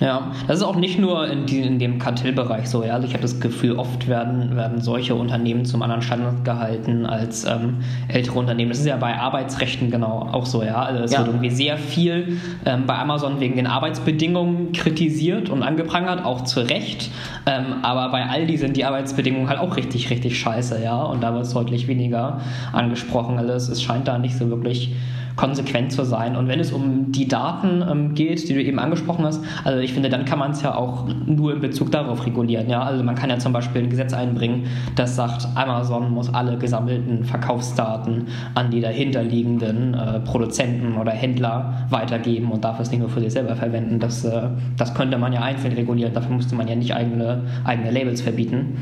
Ja, 0.00 0.30
das 0.46 0.58
ist 0.58 0.62
auch 0.62 0.76
nicht 0.76 1.00
nur 1.00 1.26
in, 1.26 1.46
die, 1.46 1.60
in 1.60 1.80
dem 1.80 1.98
Kartellbereich 1.98 2.68
so. 2.68 2.84
Ja? 2.84 2.94
Also 2.94 3.08
ich 3.08 3.14
habe 3.14 3.22
das 3.22 3.40
Gefühl, 3.40 3.76
oft 3.76 4.06
werden, 4.06 4.54
werden 4.54 4.80
solche 4.80 5.16
Unternehmen 5.16 5.64
zum 5.64 5.82
anderen 5.82 6.02
Standard 6.02 6.44
gehalten 6.44 7.04
als 7.04 7.44
ähm, 7.44 7.78
ältere 8.06 8.38
Unternehmen. 8.38 8.70
Das 8.70 8.78
ist 8.78 8.86
ja 8.86 8.96
bei 8.96 9.18
Arbeitsrechten 9.18 9.90
genau 9.90 10.28
auch 10.30 10.46
so. 10.46 10.62
Ja? 10.62 10.82
Also 10.82 11.02
es 11.02 11.12
ja. 11.12 11.18
wird 11.18 11.28
irgendwie 11.28 11.50
sehr 11.50 11.78
viel 11.78 12.38
ähm, 12.64 12.86
bei 12.86 12.96
Amazon 12.96 13.40
wegen 13.40 13.56
den 13.56 13.66
Arbeitsbedingungen 13.66 14.70
kritisiert 14.70 15.50
und 15.50 15.64
angeprangert, 15.64 16.24
auch 16.24 16.44
zu 16.44 16.60
Recht. 16.60 17.10
Ähm, 17.46 17.64
aber 17.82 18.12
bei 18.12 18.24
Aldi 18.24 18.56
sind 18.56 18.76
die 18.76 18.84
Arbeitsbedingungen 18.84 19.48
halt 19.48 19.58
auch 19.58 19.76
richtig, 19.76 20.10
richtig 20.10 20.38
scheiße. 20.38 20.80
Ja? 20.80 21.02
Und 21.02 21.24
da 21.24 21.34
wird 21.34 21.42
es 21.42 21.52
deutlich 21.52 21.88
weniger 21.88 22.40
angesprochen. 22.72 23.36
Also 23.38 23.52
es, 23.52 23.68
es 23.68 23.82
scheint 23.82 24.06
da 24.06 24.16
nicht 24.18 24.36
so 24.36 24.48
wirklich 24.48 24.92
konsequent 25.38 25.92
zu 25.92 26.04
sein. 26.04 26.36
Und 26.36 26.48
wenn 26.48 26.58
es 26.58 26.72
um 26.72 27.12
die 27.12 27.28
Daten 27.28 27.82
ähm, 27.88 28.14
geht, 28.14 28.48
die 28.48 28.54
du 28.54 28.62
eben 28.62 28.80
angesprochen 28.80 29.24
hast, 29.24 29.40
also 29.64 29.78
ich 29.78 29.94
finde, 29.94 30.08
dann 30.08 30.24
kann 30.24 30.40
man 30.40 30.50
es 30.50 30.62
ja 30.62 30.74
auch 30.74 31.06
nur 31.26 31.54
in 31.54 31.60
Bezug 31.60 31.92
darauf 31.92 32.26
regulieren. 32.26 32.68
Ja? 32.68 32.82
Also 32.82 33.04
man 33.04 33.14
kann 33.14 33.30
ja 33.30 33.38
zum 33.38 33.52
Beispiel 33.52 33.82
ein 33.82 33.88
Gesetz 33.88 34.12
einbringen, 34.12 34.66
das 34.96 35.14
sagt, 35.14 35.46
Amazon 35.54 36.10
muss 36.10 36.34
alle 36.34 36.58
gesammelten 36.58 37.24
Verkaufsdaten 37.24 38.26
an 38.56 38.70
die 38.70 38.80
dahinterliegenden 38.80 39.94
äh, 39.94 40.20
Produzenten 40.20 40.96
oder 40.96 41.12
Händler 41.12 41.86
weitergeben 41.88 42.50
und 42.50 42.64
darf 42.64 42.80
es 42.80 42.90
nicht 42.90 43.00
nur 43.00 43.08
für 43.08 43.20
sich 43.20 43.32
selber 43.32 43.54
verwenden. 43.54 44.00
Das, 44.00 44.24
äh, 44.24 44.48
das 44.76 44.92
könnte 44.92 45.18
man 45.18 45.32
ja 45.32 45.40
einzeln 45.40 45.72
regulieren. 45.74 46.12
Dafür 46.12 46.34
müsste 46.34 46.56
man 46.56 46.66
ja 46.66 46.74
nicht 46.74 46.92
eigene, 46.94 47.42
eigene 47.62 47.92
Labels 47.92 48.22
verbieten. 48.22 48.76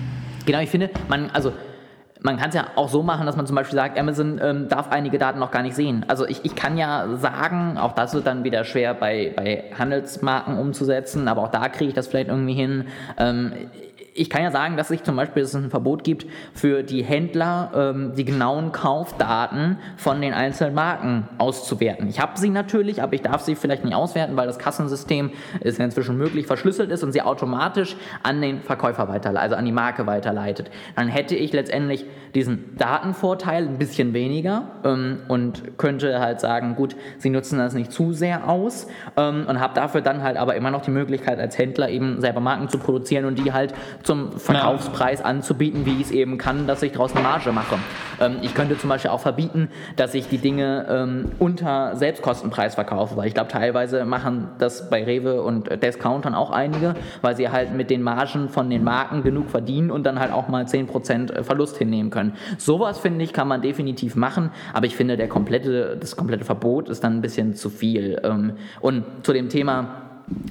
Genau, 0.46 0.60
ich 0.60 0.70
finde, 0.70 0.88
man, 1.08 1.28
also 1.34 1.52
man 2.26 2.36
kann 2.38 2.48
es 2.48 2.56
ja 2.56 2.66
auch 2.74 2.88
so 2.88 3.04
machen, 3.04 3.24
dass 3.24 3.36
man 3.36 3.46
zum 3.46 3.54
Beispiel 3.54 3.76
sagt, 3.76 3.96
Amazon 3.96 4.40
ähm, 4.42 4.68
darf 4.68 4.90
einige 4.90 5.16
Daten 5.16 5.38
noch 5.38 5.52
gar 5.52 5.62
nicht 5.62 5.76
sehen. 5.76 6.04
Also 6.08 6.26
ich, 6.26 6.44
ich 6.44 6.56
kann 6.56 6.76
ja 6.76 7.06
sagen, 7.16 7.78
auch 7.78 7.92
das 7.92 8.14
wird 8.14 8.26
dann 8.26 8.42
wieder 8.42 8.64
schwer 8.64 8.94
bei, 8.94 9.32
bei 9.34 9.64
Handelsmarken 9.78 10.58
umzusetzen, 10.58 11.28
aber 11.28 11.42
auch 11.42 11.50
da 11.50 11.68
kriege 11.68 11.88
ich 11.88 11.94
das 11.94 12.08
vielleicht 12.08 12.28
irgendwie 12.28 12.54
hin. 12.54 12.86
Ähm, 13.16 13.52
ich 14.16 14.30
kann 14.30 14.42
ja 14.42 14.50
sagen, 14.50 14.76
dass 14.76 14.90
es 14.90 15.02
zum 15.02 15.16
Beispiel 15.16 15.42
dass 15.42 15.54
es 15.54 15.62
ein 15.62 15.70
Verbot 15.70 16.04
gibt 16.04 16.26
für 16.54 16.82
die 16.82 17.04
Händler, 17.04 17.70
ähm, 17.74 18.12
die 18.16 18.24
genauen 18.24 18.72
Kaufdaten 18.72 19.78
von 19.96 20.20
den 20.20 20.32
einzelnen 20.32 20.74
Marken 20.74 21.28
auszuwerten. 21.38 22.08
Ich 22.08 22.20
habe 22.20 22.38
sie 22.38 22.50
natürlich, 22.50 23.02
aber 23.02 23.14
ich 23.14 23.22
darf 23.22 23.42
sie 23.42 23.54
vielleicht 23.54 23.84
nicht 23.84 23.94
auswerten, 23.94 24.36
weil 24.36 24.46
das 24.46 24.58
Kassensystem 24.58 25.30
ist 25.60 25.78
inzwischen 25.78 26.16
möglich 26.16 26.46
verschlüsselt 26.46 26.90
ist 26.90 27.02
und 27.04 27.12
sie 27.12 27.22
automatisch 27.22 27.96
an 28.22 28.40
den 28.40 28.60
Verkäufer 28.62 29.08
weiterleitet, 29.08 29.42
also 29.42 29.56
an 29.56 29.64
die 29.64 29.72
Marke 29.72 30.06
weiterleitet. 30.06 30.70
Dann 30.94 31.08
hätte 31.08 31.36
ich 31.36 31.52
letztendlich 31.52 32.06
diesen 32.34 32.76
Datenvorteil 32.76 33.66
ein 33.66 33.78
bisschen 33.78 34.12
weniger 34.12 34.64
ähm, 34.84 35.20
und 35.28 35.78
könnte 35.78 36.20
halt 36.20 36.40
sagen, 36.40 36.76
gut, 36.76 36.94
sie 37.18 37.30
nutzen 37.30 37.58
das 37.58 37.74
nicht 37.74 37.92
zu 37.92 38.12
sehr 38.12 38.48
aus 38.48 38.86
ähm, 39.16 39.46
und 39.48 39.60
habe 39.60 39.74
dafür 39.74 40.02
dann 40.02 40.22
halt 40.22 40.36
aber 40.36 40.54
immer 40.54 40.70
noch 40.70 40.82
die 40.82 40.90
Möglichkeit 40.90 41.38
als 41.38 41.56
Händler 41.56 41.88
eben 41.88 42.20
selber 42.20 42.40
Marken 42.40 42.68
zu 42.68 42.78
produzieren 42.78 43.24
und 43.24 43.38
die 43.38 43.52
halt 43.52 43.74
zum 44.06 44.32
Verkaufspreis 44.38 45.20
anzubieten, 45.20 45.84
wie 45.84 45.96
ich 45.96 46.02
es 46.02 46.10
eben 46.12 46.38
kann, 46.38 46.66
dass 46.66 46.82
ich 46.82 46.92
daraus 46.92 47.12
eine 47.12 47.24
Marge 47.24 47.50
mache. 47.50 47.76
Ähm, 48.20 48.36
ich 48.40 48.54
könnte 48.54 48.78
zum 48.78 48.88
Beispiel 48.88 49.10
auch 49.10 49.20
verbieten, 49.20 49.68
dass 49.96 50.14
ich 50.14 50.28
die 50.28 50.38
Dinge 50.38 50.86
ähm, 50.88 51.32
unter 51.40 51.96
Selbstkostenpreis 51.96 52.76
verkaufe, 52.76 53.16
weil 53.16 53.26
ich 53.26 53.34
glaube, 53.34 53.50
teilweise 53.50 54.04
machen 54.04 54.48
das 54.58 54.88
bei 54.88 55.04
Rewe 55.04 55.42
und 55.42 55.82
Discountern 55.82 56.34
auch 56.34 56.50
einige, 56.50 56.94
weil 57.20 57.36
sie 57.36 57.50
halt 57.50 57.74
mit 57.74 57.90
den 57.90 58.02
Margen 58.02 58.48
von 58.48 58.70
den 58.70 58.84
Marken 58.84 59.22
genug 59.22 59.50
verdienen 59.50 59.90
und 59.90 60.04
dann 60.04 60.20
halt 60.20 60.32
auch 60.32 60.48
mal 60.48 60.64
10% 60.64 61.42
Verlust 61.42 61.76
hinnehmen 61.76 62.10
können. 62.10 62.34
Sowas, 62.58 63.00
finde 63.00 63.24
ich, 63.24 63.32
kann 63.32 63.48
man 63.48 63.60
definitiv 63.60 64.14
machen, 64.14 64.50
aber 64.72 64.86
ich 64.86 64.94
finde, 64.94 65.16
der 65.16 65.28
komplette, 65.28 65.96
das 65.98 66.16
komplette 66.16 66.44
Verbot 66.44 66.88
ist 66.88 67.02
dann 67.02 67.14
ein 67.14 67.20
bisschen 67.22 67.54
zu 67.54 67.70
viel. 67.70 68.20
Ähm, 68.22 68.52
und 68.80 69.04
zu 69.24 69.32
dem 69.32 69.48
Thema, 69.48 70.05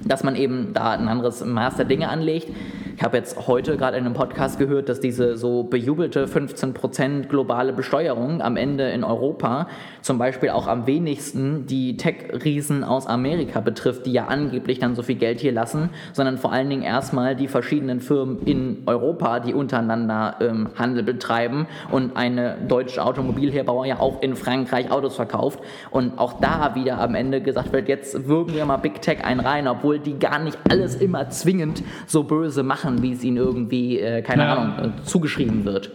dass 0.06 0.24
man 0.24 0.36
eben 0.36 0.74
da 0.74 0.92
ein 0.92 1.08
anderes 1.08 1.44
Maß 1.44 1.76
der 1.76 1.86
Dinge 1.86 2.10
anlegt. 2.10 2.50
Ich 2.98 3.04
habe 3.04 3.18
jetzt 3.18 3.48
heute 3.48 3.76
gerade 3.76 3.98
in 3.98 4.06
einem 4.06 4.14
Podcast 4.14 4.58
gehört, 4.58 4.88
dass 4.88 5.02
diese 5.02 5.36
so 5.36 5.64
bejubelte 5.64 6.28
15% 6.28 7.28
globale 7.28 7.74
Besteuerung 7.74 8.42
am 8.42 8.56
Ende 8.56 8.90
in 8.90 9.04
Europa 9.04 9.68
zum 10.02 10.18
Beispiel 10.18 10.52
auch 10.52 10.68
am 10.68 10.88
wenigsten 10.88 11.66
die 11.66 11.98
Tech-Riesen 11.98 12.86
aus 12.86 13.06
Amerika 13.06 13.60
betrifft, 13.60 14.06
die 14.06 14.14
ja 14.14 14.28
angeblich 14.28 14.80
dann 14.80 14.96
so 14.96 15.04
viel 15.04 15.16
Geld 15.16 15.42
hier 15.42 15.52
lassen, 15.52 15.90
sondern 16.14 16.38
vor 16.38 16.54
allen 16.54 16.70
Dingen 16.70 16.84
erstmal 16.84 17.36
die 17.36 17.50
verschiedenen 17.50 18.00
Firmen 18.00 18.44
in 18.46 18.84
Europa, 18.86 19.42
die 19.42 19.54
untereinander 19.54 20.36
ähm, 20.40 20.70
Handel 20.76 21.04
betreiben 21.04 21.68
und 21.92 22.16
eine 22.16 22.56
deutsche 22.66 23.04
Automobilherbauer 23.04 23.88
ja 23.88 24.00
auch 24.00 24.22
in 24.22 24.38
Frankreich 24.38 24.90
Autos 24.90 25.18
verkauft 25.18 25.60
und 25.92 26.18
auch 26.18 26.40
da 26.40 26.76
wieder 26.76 27.02
am 27.02 27.14
Ende 27.14 27.42
gesagt 27.42 27.74
wird, 27.74 27.90
jetzt 27.90 28.26
würgen 28.26 28.56
wir 28.56 28.66
mal 28.66 28.78
Big 28.78 29.02
Tech 29.02 29.26
ein 29.26 29.42
rein, 29.42 29.65
obwohl 29.68 30.00
die 30.00 30.18
gar 30.18 30.40
nicht 30.40 30.58
alles 30.70 30.96
immer 30.96 31.30
zwingend 31.30 31.84
so 32.06 32.24
böse 32.24 32.64
machen 32.64 33.02
wie 33.02 33.14
es 33.14 33.24
ihnen 33.24 33.38
irgendwie, 33.38 34.00
äh, 34.00 34.22
keine 34.22 34.44
ja. 34.44 34.56
Ahnung, 34.56 34.94
äh, 35.00 35.04
zugeschrieben 35.04 35.66
wird. 35.66 35.92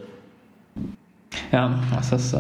Ja, 1.52 1.78
das 1.94 2.12
ist. 2.12 2.34
Äh, 2.34 2.38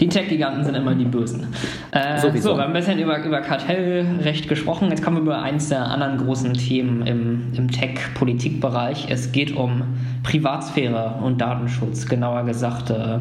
die 0.00 0.08
Tech-Giganten 0.08 0.64
sind 0.64 0.74
immer 0.74 0.94
die 0.94 1.04
Bösen. 1.04 1.46
Äh, 1.92 2.18
so, 2.18 2.34
wir 2.34 2.42
haben 2.42 2.60
ein 2.60 2.72
bisschen 2.72 2.98
über, 2.98 3.22
über 3.24 3.40
Kartellrecht 3.40 4.48
gesprochen. 4.48 4.90
Jetzt 4.90 5.04
kommen 5.04 5.18
wir 5.18 5.22
über 5.22 5.42
eins 5.42 5.68
der 5.68 5.86
anderen 5.86 6.18
großen 6.18 6.54
Themen 6.54 7.06
im, 7.06 7.52
im 7.56 7.70
Tech-Politikbereich. 7.70 9.06
Es 9.10 9.30
geht 9.30 9.54
um 9.54 9.82
Privatsphäre 10.24 11.20
und 11.22 11.40
Datenschutz, 11.40 12.06
genauer 12.06 12.44
gesagt. 12.44 12.90
Äh, 12.90 13.18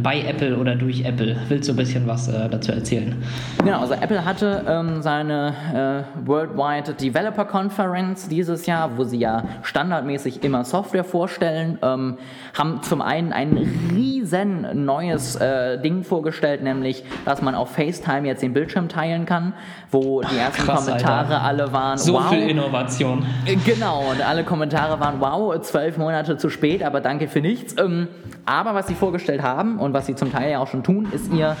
bei 0.00 0.22
Apple 0.22 0.56
oder 0.56 0.74
durch 0.74 1.04
Apple. 1.04 1.36
Willst 1.48 1.68
du 1.68 1.74
ein 1.74 1.76
bisschen 1.76 2.06
was 2.06 2.28
äh, 2.28 2.48
dazu 2.48 2.72
erzählen? 2.72 3.14
Genau, 3.58 3.80
also 3.80 3.94
Apple 3.94 4.24
hatte 4.24 4.64
ähm, 4.66 5.02
seine 5.02 6.06
äh, 6.16 6.26
Worldwide 6.26 6.94
Developer 6.94 7.44
Conference 7.44 8.28
dieses 8.28 8.66
Jahr, 8.66 8.96
wo 8.96 9.04
sie 9.04 9.18
ja 9.18 9.44
standardmäßig 9.62 10.42
immer 10.44 10.64
Software 10.64 11.04
vorstellen, 11.04 11.78
ähm, 11.82 12.18
haben 12.56 12.82
zum 12.82 13.02
einen 13.02 13.32
ein 13.32 13.58
riesen 13.94 14.84
neues 14.84 15.36
äh, 15.36 15.78
Ding 15.80 16.04
vorgestellt, 16.04 16.62
nämlich, 16.62 17.04
dass 17.24 17.42
man 17.42 17.54
auf 17.54 17.72
FaceTime 17.72 18.26
jetzt 18.26 18.42
den 18.42 18.54
Bildschirm 18.54 18.88
teilen 18.88 19.26
kann, 19.26 19.52
wo 19.90 20.22
die 20.22 20.36
ersten 20.38 20.62
Krass, 20.62 20.86
Kommentare 20.86 21.34
Alter. 21.34 21.42
alle 21.42 21.72
waren, 21.72 21.98
so 21.98 22.14
wow. 22.14 22.28
viel 22.30 22.48
Innovation. 22.48 23.26
Äh, 23.44 23.56
genau, 23.56 24.10
und 24.10 24.22
alle 24.22 24.44
Kommentare 24.44 24.98
waren, 25.00 25.20
wow, 25.20 25.60
zwölf 25.60 25.98
Monate 25.98 26.36
zu 26.36 26.48
spät, 26.48 26.82
aber 26.82 27.00
danke 27.00 27.28
für 27.28 27.40
nichts. 27.40 27.74
Ähm, 27.78 28.08
aber 28.46 28.74
was 28.74 28.86
sie 28.86 28.94
vorgestellt 28.94 29.42
haben 29.42 29.78
und 29.82 29.92
was 29.92 30.06
sie 30.06 30.14
zum 30.14 30.32
Teil 30.32 30.50
ja 30.50 30.58
auch 30.60 30.68
schon 30.68 30.82
tun, 30.82 31.08
ist 31.12 31.32
ihr 31.32 31.56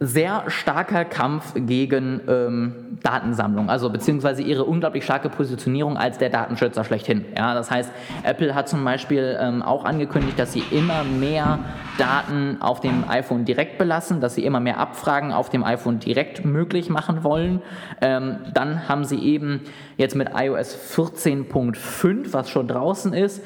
sehr 0.00 0.44
starker 0.48 1.04
Kampf 1.04 1.54
gegen 1.54 2.20
ähm, 2.28 2.98
Datensammlung, 3.02 3.70
also 3.70 3.90
beziehungsweise 3.90 4.42
ihre 4.42 4.64
unglaublich 4.64 5.04
starke 5.04 5.28
Positionierung 5.28 5.96
als 5.96 6.18
der 6.18 6.30
Datenschützer 6.30 6.84
schlechthin. 6.84 7.24
Ja, 7.36 7.54
das 7.54 7.70
heißt, 7.70 7.92
Apple 8.24 8.54
hat 8.56 8.68
zum 8.68 8.84
Beispiel 8.84 9.38
ähm, 9.40 9.62
auch 9.62 9.84
angekündigt, 9.84 10.38
dass 10.38 10.52
sie 10.52 10.64
immer 10.72 11.04
mehr 11.04 11.60
Daten 11.96 12.60
auf 12.60 12.80
dem 12.80 13.08
iPhone 13.08 13.44
direkt 13.44 13.78
belassen, 13.78 14.20
dass 14.20 14.34
sie 14.34 14.44
immer 14.44 14.58
mehr 14.58 14.78
Abfragen 14.78 15.32
auf 15.32 15.48
dem 15.48 15.62
iPhone 15.62 16.00
direkt 16.00 16.44
möglich 16.44 16.90
machen 16.90 17.22
wollen. 17.22 17.62
Ähm, 18.00 18.38
dann 18.52 18.88
haben 18.88 19.04
sie 19.04 19.18
eben 19.20 19.60
jetzt 19.96 20.16
mit 20.16 20.30
iOS 20.34 20.76
14.5, 20.96 22.32
was 22.32 22.50
schon 22.50 22.66
draußen 22.66 23.12
ist, 23.12 23.44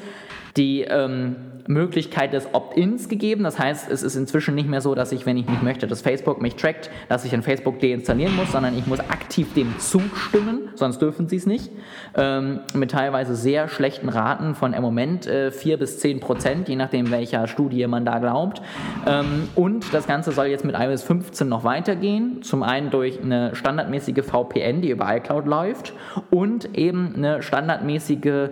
die 0.57 0.81
ähm, 0.81 1.35
Möglichkeit 1.67 2.33
des 2.33 2.53
Opt-ins 2.53 3.09
gegeben. 3.09 3.43
Das 3.43 3.59
heißt, 3.59 3.89
es 3.89 4.03
ist 4.03 4.15
inzwischen 4.15 4.55
nicht 4.55 4.69
mehr 4.69 4.81
so, 4.81 4.95
dass 4.95 5.11
ich, 5.11 5.25
wenn 5.25 5.37
ich 5.37 5.47
nicht 5.47 5.63
möchte, 5.63 5.87
dass 5.87 6.01
Facebook 6.01 6.41
mich 6.41 6.55
trackt, 6.55 6.89
dass 7.07 7.25
ich 7.25 7.33
ein 7.33 7.43
Facebook 7.43 7.79
deinstallieren 7.79 8.35
muss, 8.35 8.51
sondern 8.51 8.77
ich 8.77 8.87
muss 8.87 8.99
aktiv 8.99 9.53
dem 9.53 9.77
zustimmen, 9.79 10.69
sonst 10.75 11.01
dürfen 11.01 11.27
sie 11.27 11.37
es 11.37 11.45
nicht. 11.45 11.71
Ähm, 12.15 12.61
mit 12.73 12.91
teilweise 12.91 13.35
sehr 13.35 13.67
schlechten 13.67 14.09
Raten 14.09 14.55
von 14.55 14.73
im 14.73 14.81
Moment 14.81 15.27
äh, 15.27 15.51
4 15.51 15.77
bis 15.77 15.99
10 15.99 16.19
Prozent, 16.19 16.69
je 16.69 16.75
nachdem, 16.75 17.11
welcher 17.11 17.47
Studie 17.47 17.85
man 17.87 18.05
da 18.05 18.19
glaubt. 18.19 18.61
Ähm, 19.07 19.49
und 19.55 19.93
das 19.93 20.07
Ganze 20.07 20.31
soll 20.31 20.47
jetzt 20.47 20.65
mit 20.65 20.75
iOS 20.77 21.03
15 21.03 21.47
noch 21.47 21.63
weitergehen. 21.63 22.41
Zum 22.41 22.63
einen 22.63 22.89
durch 22.89 23.21
eine 23.21 23.55
standardmäßige 23.55 24.23
VPN, 24.23 24.81
die 24.81 24.89
über 24.89 25.15
iCloud 25.15 25.45
läuft, 25.45 25.93
und 26.29 26.77
eben 26.77 27.15
eine 27.15 27.41
standardmäßige 27.41 28.49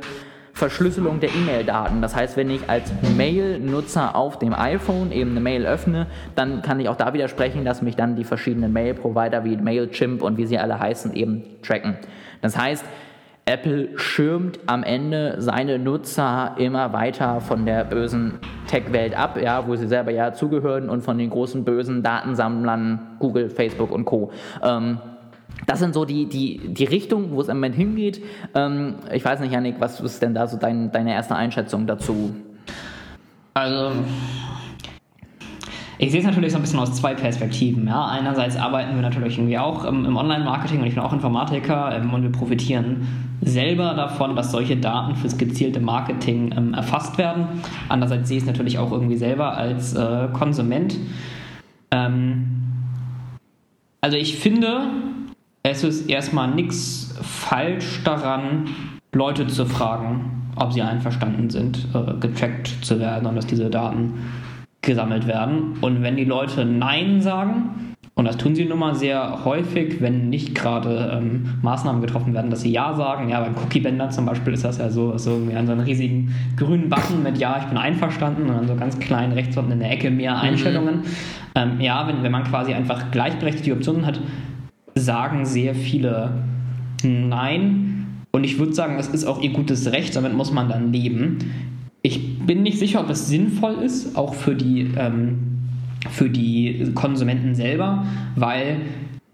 Verschlüsselung 0.57 1.19
der 1.19 1.29
E-Mail-Daten. 1.29 2.01
Das 2.01 2.15
heißt, 2.15 2.35
wenn 2.35 2.49
ich 2.49 2.67
als 2.67 2.91
Mail-Nutzer 3.15 4.15
auf 4.15 4.39
dem 4.39 4.55
iPhone 4.55 5.11
eben 5.11 5.31
eine 5.31 5.39
Mail 5.39 5.67
öffne, 5.67 6.07
dann 6.33 6.63
kann 6.63 6.79
ich 6.79 6.89
auch 6.89 6.95
da 6.95 7.13
widersprechen, 7.13 7.63
dass 7.63 7.83
mich 7.83 7.95
dann 7.95 8.15
die 8.15 8.23
verschiedenen 8.23 8.73
Mail-Provider 8.73 9.43
wie 9.45 9.55
Mailchimp 9.55 10.23
und 10.23 10.37
wie 10.37 10.47
sie 10.47 10.57
alle 10.57 10.79
heißen 10.79 11.13
eben 11.13 11.43
tracken. 11.61 11.97
Das 12.41 12.57
heißt, 12.57 12.83
Apple 13.45 13.97
schirmt 13.99 14.59
am 14.65 14.81
Ende 14.81 15.35
seine 15.37 15.77
Nutzer 15.77 16.55
immer 16.57 16.91
weiter 16.91 17.39
von 17.39 17.67
der 17.67 17.85
bösen 17.85 18.39
Tech-Welt 18.65 19.15
ab, 19.15 19.39
ja, 19.39 19.67
wo 19.67 19.75
sie 19.75 19.87
selber 19.87 20.11
ja 20.11 20.33
zugehören 20.33 20.89
und 20.89 21.01
von 21.01 21.19
den 21.19 21.29
großen 21.29 21.63
bösen 21.65 22.01
Datensammlern 22.01 23.17
Google, 23.19 23.49
Facebook 23.51 23.91
und 23.91 24.05
Co. 24.05 24.31
Ähm, 24.63 24.97
das 25.65 25.79
sind 25.79 25.93
so 25.93 26.05
die, 26.05 26.27
die, 26.27 26.59
die 26.67 26.85
Richtungen, 26.85 27.31
wo 27.31 27.41
es 27.41 27.47
im 27.47 27.57
Moment 27.57 27.75
hingeht. 27.75 28.21
Ähm, 28.55 28.95
ich 29.11 29.25
weiß 29.25 29.39
nicht, 29.39 29.51
Janik, 29.51 29.75
was 29.79 29.99
ist 29.99 30.21
denn 30.21 30.33
da 30.33 30.47
so 30.47 30.57
dein, 30.57 30.91
deine 30.91 31.13
erste 31.13 31.35
Einschätzung 31.35 31.87
dazu? 31.87 32.35
Also, 33.53 33.91
ich 35.97 36.11
sehe 36.11 36.19
es 36.19 36.25
natürlich 36.27 36.51
so 36.51 36.59
ein 36.59 36.61
bisschen 36.61 36.79
aus 36.79 36.93
zwei 36.93 37.15
Perspektiven. 37.15 37.87
Ja. 37.87 38.05
Einerseits 38.05 38.55
arbeiten 38.55 38.93
wir 38.93 39.01
natürlich 39.01 39.37
irgendwie 39.39 39.57
auch 39.57 39.83
im, 39.83 40.05
im 40.05 40.15
Online-Marketing 40.15 40.81
und 40.81 40.85
ich 40.85 40.93
bin 40.93 41.03
auch 41.03 41.13
Informatiker 41.13 41.95
ähm, 41.95 42.13
und 42.13 42.21
wir 42.21 42.31
profitieren 42.31 43.07
selber 43.41 43.93
davon, 43.95 44.35
dass 44.35 44.51
solche 44.51 44.77
Daten 44.77 45.15
fürs 45.15 45.37
gezielte 45.37 45.79
Marketing 45.79 46.53
ähm, 46.55 46.73
erfasst 46.75 47.17
werden. 47.17 47.47
Andererseits 47.89 48.27
sehe 48.27 48.37
ich 48.37 48.43
es 48.43 48.47
natürlich 48.47 48.77
auch 48.77 48.91
irgendwie 48.91 49.17
selber 49.17 49.57
als 49.57 49.95
äh, 49.95 50.27
Konsument. 50.33 50.97
Ähm, 51.89 52.63
also 54.01 54.17
ich 54.17 54.37
finde, 54.37 54.81
es 55.69 55.83
ist 55.83 56.09
erstmal 56.09 56.53
nichts 56.55 57.13
falsch 57.21 58.01
daran, 58.05 58.69
Leute 59.11 59.47
zu 59.47 59.65
fragen, 59.65 60.51
ob 60.55 60.71
sie 60.71 60.81
einverstanden 60.81 61.49
sind, 61.49 61.87
äh, 61.93 62.13
getrackt 62.19 62.69
zu 62.81 62.99
werden 62.99 63.27
und 63.27 63.35
dass 63.35 63.47
diese 63.47 63.69
Daten 63.69 64.13
gesammelt 64.81 65.27
werden. 65.27 65.73
Und 65.81 66.03
wenn 66.03 66.15
die 66.15 66.23
Leute 66.23 66.63
Nein 66.63 67.21
sagen, 67.21 67.95
Und 68.17 68.25
das 68.25 68.37
tun 68.37 68.55
sie 68.55 68.65
nun 68.65 68.79
mal 68.79 68.95
sehr 68.95 69.45
häufig, 69.45 70.01
wenn 70.01 70.29
nicht 70.29 70.55
gerade 70.55 71.11
ähm, 71.15 71.59
Maßnahmen 71.61 72.01
getroffen 72.01 72.33
werden, 72.33 72.49
dass 72.49 72.61
sie 72.61 72.71
Ja 72.71 72.95
sagen. 72.95 73.29
Ja, 73.29 73.41
beim 73.41 73.53
Cookie-Bänder 73.55 74.09
zum 74.09 74.25
Beispiel 74.25 74.53
ist 74.53 74.65
das 74.65 74.79
ja 74.79 74.89
so, 74.89 75.15
so 75.19 75.39
an 75.55 75.67
so 75.67 75.71
einen 75.73 75.81
riesigen 75.81 76.33
grünen 76.55 76.89
Button 76.89 77.21
mit 77.21 77.37
Ja, 77.37 77.59
ich 77.59 77.65
bin 77.65 77.77
einverstanden 77.77 78.49
und 78.49 78.55
dann 78.55 78.67
so 78.67 78.75
ganz 78.75 78.97
klein 78.97 79.33
rechts 79.33 79.55
unten 79.55 79.73
in 79.73 79.79
der 79.81 79.91
Ecke 79.91 80.09
mehr 80.09 80.33
mhm. 80.33 80.41
Einstellungen. 80.41 80.95
Mhm. 80.95 81.03
Ähm, 81.53 81.79
ja, 81.79 82.07
wenn, 82.07 82.23
wenn 82.23 82.31
man 82.31 82.43
quasi 82.43 82.73
einfach 82.73 83.11
gleichberechtigte 83.11 83.71
Optionen 83.73 84.07
hat, 84.07 84.19
sagen 84.99 85.45
sehr 85.45 85.75
viele 85.75 86.31
Nein. 87.03 88.23
Und 88.31 88.43
ich 88.43 88.59
würde 88.59 88.73
sagen, 88.73 88.97
das 88.97 89.07
ist 89.07 89.25
auch 89.25 89.41
ihr 89.41 89.51
gutes 89.51 89.91
Recht, 89.91 90.15
damit 90.15 90.33
muss 90.33 90.51
man 90.51 90.69
dann 90.69 90.91
leben. 90.91 91.37
Ich 92.01 92.39
bin 92.39 92.63
nicht 92.63 92.79
sicher, 92.79 93.01
ob 93.01 93.09
es 93.09 93.27
sinnvoll 93.27 93.75
ist, 93.83 94.15
auch 94.15 94.33
für 94.33 94.55
die 94.55 94.91
ähm, 94.97 95.57
für 96.09 96.29
die 96.29 96.91
Konsumenten 96.93 97.55
selber, 97.55 98.05
weil 98.35 98.81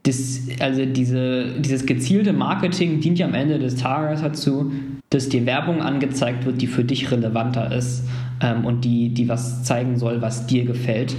das, 0.04 0.42
also 0.60 0.86
diese, 0.86 1.60
dieses 1.60 1.86
gezielte 1.86 2.34
Marketing 2.34 3.00
dient 3.00 3.20
ja 3.20 3.26
am 3.26 3.34
Ende 3.34 3.60
des 3.60 3.76
Tages 3.76 4.22
dazu, 4.22 4.72
dass 5.10 5.30
dir 5.30 5.46
Werbung 5.46 5.82
angezeigt 5.82 6.46
wird, 6.46 6.62
die 6.62 6.68
für 6.68 6.84
dich 6.84 7.12
relevanter 7.12 7.74
ist 7.74 8.08
ähm, 8.42 8.66
und 8.66 8.84
die, 8.84 9.10
die 9.10 9.30
was 9.30 9.64
zeigen 9.64 9.98
soll, 9.98 10.22
was 10.22 10.46
dir 10.46 10.66
gefällt. 10.66 11.16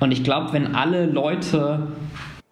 Und 0.00 0.12
ich 0.12 0.24
glaube, 0.24 0.52
wenn 0.52 0.74
alle 0.74 1.06
Leute 1.06 1.88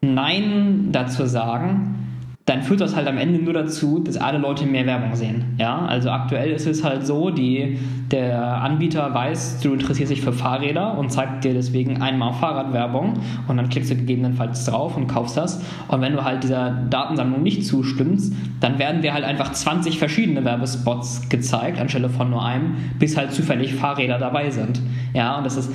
Nein 0.03 0.89
dazu 0.93 1.27
sagen, 1.27 2.01
dann 2.47 2.63
führt 2.63 2.81
das 2.81 2.97
halt 2.97 3.07
am 3.07 3.17
Ende 3.17 3.39
nur 3.39 3.53
dazu, 3.53 4.01
dass 4.01 4.17
alle 4.17 4.39
Leute 4.39 4.67
mehr 4.67 4.85
Werbung 4.85 5.15
sehen. 5.15 5.55
Ja, 5.59 5.85
also 5.87 6.11
aktuell 6.11 6.51
ist 6.51 6.67
es 6.67 6.83
halt 6.83 7.07
so, 7.07 7.31
die, 7.31 7.79
der 8.11 8.63
Anbieter 8.63 9.15
weiß, 9.15 9.61
du 9.61 9.73
interessierst 9.73 10.11
dich 10.11 10.23
für 10.23 10.33
Fahrräder 10.33 10.99
und 10.99 11.13
zeigt 11.13 11.45
dir 11.45 11.55
deswegen 11.55 12.03
einmal 12.03 12.33
Fahrradwerbung 12.33 13.21
und 13.47 13.57
dann 13.57 13.69
klickst 13.69 13.93
du 13.93 13.95
gegebenenfalls 13.95 14.65
drauf 14.65 14.97
und 14.97 15.07
kaufst 15.07 15.37
das. 15.37 15.63
Und 15.87 16.01
wenn 16.01 16.15
du 16.15 16.25
halt 16.25 16.43
dieser 16.43 16.71
Datensammlung 16.71 17.43
nicht 17.45 17.65
zustimmst, 17.65 18.35
dann 18.61 18.81
werden 18.81 19.03
dir 19.03 19.15
halt 19.15 19.25
einfach 19.25 19.53
20 19.53 20.01
verschiedene 20.01 20.45
Werbespots 20.45 21.29
gezeigt, 21.29 21.79
anstelle 21.79 22.09
von 22.09 22.31
nur 22.31 22.45
einem, 22.45 22.75
bis 22.99 23.17
halt 23.17 23.33
zufällig 23.33 23.75
Fahrräder 23.75 24.19
dabei 24.19 24.51
sind. 24.51 24.81
Ja, 25.15 25.37
und 25.37 25.47
das 25.47 25.57
ist 25.57 25.71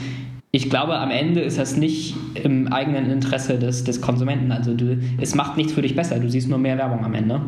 ich 0.55 0.69
glaube, 0.69 0.95
am 0.95 1.11
Ende 1.11 1.41
ist 1.41 1.57
das 1.57 1.75
nicht 1.75 2.15
im 2.41 2.71
eigenen 2.71 3.11
Interesse 3.11 3.59
des, 3.59 3.83
des 3.83 3.99
Konsumenten. 3.99 4.53
Also 4.53 4.73
du, 4.73 4.97
es 5.19 5.35
macht 5.35 5.57
nichts 5.57 5.73
für 5.73 5.81
dich 5.81 5.97
besser, 5.97 6.17
du 6.17 6.29
siehst 6.29 6.47
nur 6.47 6.57
mehr 6.57 6.77
Werbung 6.77 7.03
am 7.03 7.13
Ende. 7.13 7.41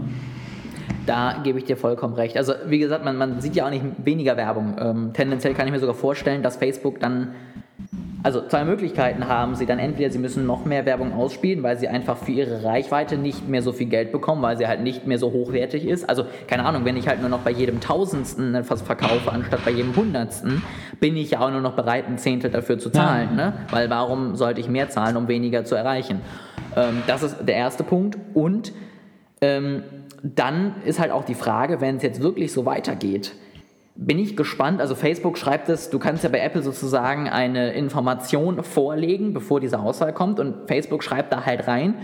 Da 1.06 1.40
gebe 1.42 1.58
ich 1.58 1.64
dir 1.64 1.78
vollkommen 1.78 2.16
recht. 2.16 2.36
Also 2.36 2.52
wie 2.68 2.80
gesagt, 2.80 3.06
man, 3.06 3.16
man 3.16 3.40
sieht 3.40 3.56
ja 3.56 3.66
auch 3.66 3.70
nicht 3.70 3.86
weniger 4.04 4.36
Werbung. 4.36 4.76
Ähm, 4.78 5.12
tendenziell 5.14 5.54
kann 5.54 5.68
ich 5.68 5.72
mir 5.72 5.80
sogar 5.80 5.96
vorstellen, 5.96 6.44
dass 6.44 6.58
Facebook 6.58 7.00
dann 7.00 7.30
also 8.24 8.46
zwei 8.48 8.66
Möglichkeiten 8.66 9.28
haben 9.28 9.56
sie 9.56 9.66
dann. 9.66 9.80
Entweder 9.80 10.10
sie 10.10 10.20
müssen 10.20 10.46
noch 10.46 10.66
mehr 10.66 10.86
Werbung 10.86 11.14
ausspielen, 11.14 11.64
weil 11.64 11.78
sie 11.78 11.88
einfach 11.88 12.18
für 12.18 12.32
ihre 12.32 12.64
Reichweite 12.64 13.18
nicht 13.18 13.48
mehr 13.48 13.62
so 13.62 13.72
viel 13.72 13.88
Geld 13.88 14.12
bekommen, 14.12 14.42
weil 14.42 14.58
sie 14.58 14.68
halt 14.68 14.82
nicht 14.82 15.06
mehr 15.08 15.20
so 15.20 15.32
hochwertig 15.32 15.86
ist. 15.86 16.10
Also 16.10 16.26
keine 16.48 16.66
Ahnung, 16.66 16.84
wenn 16.86 16.98
ich 16.98 17.08
halt 17.08 17.22
nur 17.22 17.30
noch 17.30 17.40
bei 17.40 17.52
jedem 17.52 17.80
Tausendsten 17.80 18.56
etwas 18.56 18.82
verkaufe, 18.82 19.32
anstatt 19.32 19.64
bei 19.64 19.72
jedem 19.72 19.96
Hundertsten, 19.96 20.64
bin 21.00 21.16
ich 21.16 21.32
ja 21.32 21.40
auch 21.40 21.52
nur 21.52 21.62
noch 21.62 21.76
bereit, 21.76 22.06
ein 22.08 22.18
Zehntel 22.18 22.50
dafür 22.50 22.80
zu 22.80 22.90
zahlen. 22.90 23.36
Ne? 23.36 23.54
Weil 23.70 23.90
warum 23.90 24.36
sollte 24.36 24.62
ich 24.62 24.68
mehr 24.68 24.90
zahlen, 24.90 25.16
um 25.16 25.28
weniger 25.28 25.64
zu 25.64 25.76
erreichen? 25.76 26.22
Ähm, 26.76 27.04
das 27.08 27.24
ist 27.24 27.38
der 27.48 27.56
erste 27.56 27.84
Punkt. 27.84 28.18
Und 28.34 28.74
ähm, 29.42 29.84
dann 30.24 30.76
ist 30.86 31.00
halt 31.00 31.12
auch 31.12 31.24
die 31.24 31.36
Frage, 31.36 31.82
wenn 31.82 31.98
es 31.98 32.04
jetzt 32.04 32.22
wirklich 32.22 32.52
so 32.52 32.66
weitergeht, 32.66 33.34
bin 33.98 34.20
ich 34.20 34.38
gespannt. 34.38 34.80
Also 34.80 34.94
Facebook 34.94 35.38
schreibt 35.38 35.70
es, 35.70 35.90
du 35.90 35.98
kannst 35.98 36.24
ja 36.24 36.30
bei 36.30 36.40
Apple 36.40 36.62
sozusagen 36.62 37.28
eine 37.28 37.74
Information 37.74 38.64
vorlegen, 38.64 39.34
bevor 39.34 39.60
diese 39.60 39.80
Auswahl 39.80 40.14
kommt 40.14 40.40
und 40.40 40.68
Facebook 40.68 41.04
schreibt 41.04 41.34
da 41.34 41.46
halt 41.46 41.68
rein, 41.68 41.96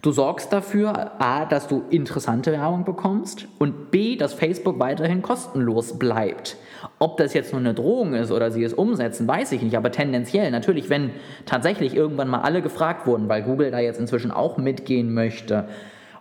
du 0.00 0.10
sorgst 0.10 0.52
dafür, 0.52 1.20
a, 1.20 1.44
dass 1.44 1.68
du 1.68 1.84
interessante 1.90 2.50
Werbung 2.50 2.84
bekommst 2.84 3.46
und 3.58 3.90
b, 3.90 4.16
dass 4.16 4.32
Facebook 4.32 4.78
weiterhin 4.80 5.20
kostenlos 5.20 5.98
bleibt. 5.98 6.56
Ob 6.98 7.18
das 7.18 7.34
jetzt 7.34 7.52
nur 7.52 7.60
eine 7.60 7.74
Drohung 7.74 8.14
ist 8.14 8.30
oder 8.32 8.50
sie 8.50 8.64
es 8.64 8.72
umsetzen, 8.72 9.28
weiß 9.28 9.52
ich 9.52 9.62
nicht, 9.62 9.76
aber 9.76 9.92
tendenziell 9.92 10.50
natürlich, 10.50 10.88
wenn 10.88 11.10
tatsächlich 11.44 11.94
irgendwann 11.94 12.28
mal 12.28 12.40
alle 12.40 12.62
gefragt 12.62 13.06
wurden, 13.06 13.28
weil 13.28 13.42
Google 13.42 13.70
da 13.70 13.80
jetzt 13.80 14.00
inzwischen 14.00 14.30
auch 14.30 14.56
mitgehen 14.56 15.12
möchte, 15.12 15.68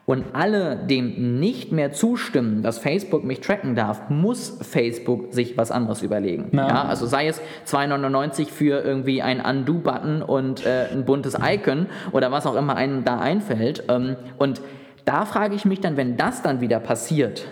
und 0.05 0.25
alle 0.33 0.75
dem 0.75 1.39
nicht 1.39 1.71
mehr 1.71 1.91
zustimmen, 1.91 2.61
dass 2.61 2.77
Facebook 2.77 3.23
mich 3.23 3.39
tracken 3.39 3.75
darf, 3.75 4.09
muss 4.09 4.57
Facebook 4.61 5.33
sich 5.33 5.57
was 5.57 5.71
anderes 5.71 6.01
überlegen. 6.01 6.49
Ja. 6.51 6.67
ja 6.67 6.83
also 6.83 7.05
sei 7.05 7.27
es 7.27 7.41
2,99 7.67 8.49
für 8.49 8.83
irgendwie 8.83 9.21
ein 9.21 9.39
Undo-Button 9.39 10.21
und 10.21 10.65
äh, 10.65 10.87
ein 10.91 11.05
buntes 11.05 11.37
Icon 11.41 11.87
oder 12.11 12.31
was 12.31 12.45
auch 12.45 12.55
immer 12.55 12.75
einem 12.75 13.05
da 13.05 13.19
einfällt. 13.19 13.85
Ähm, 13.87 14.17
und 14.37 14.61
da 15.05 15.25
frage 15.25 15.55
ich 15.55 15.63
mich 15.63 15.79
dann, 15.79 15.95
wenn 15.95 16.17
das 16.17 16.41
dann 16.41 16.59
wieder 16.59 16.79
passiert, 16.79 17.47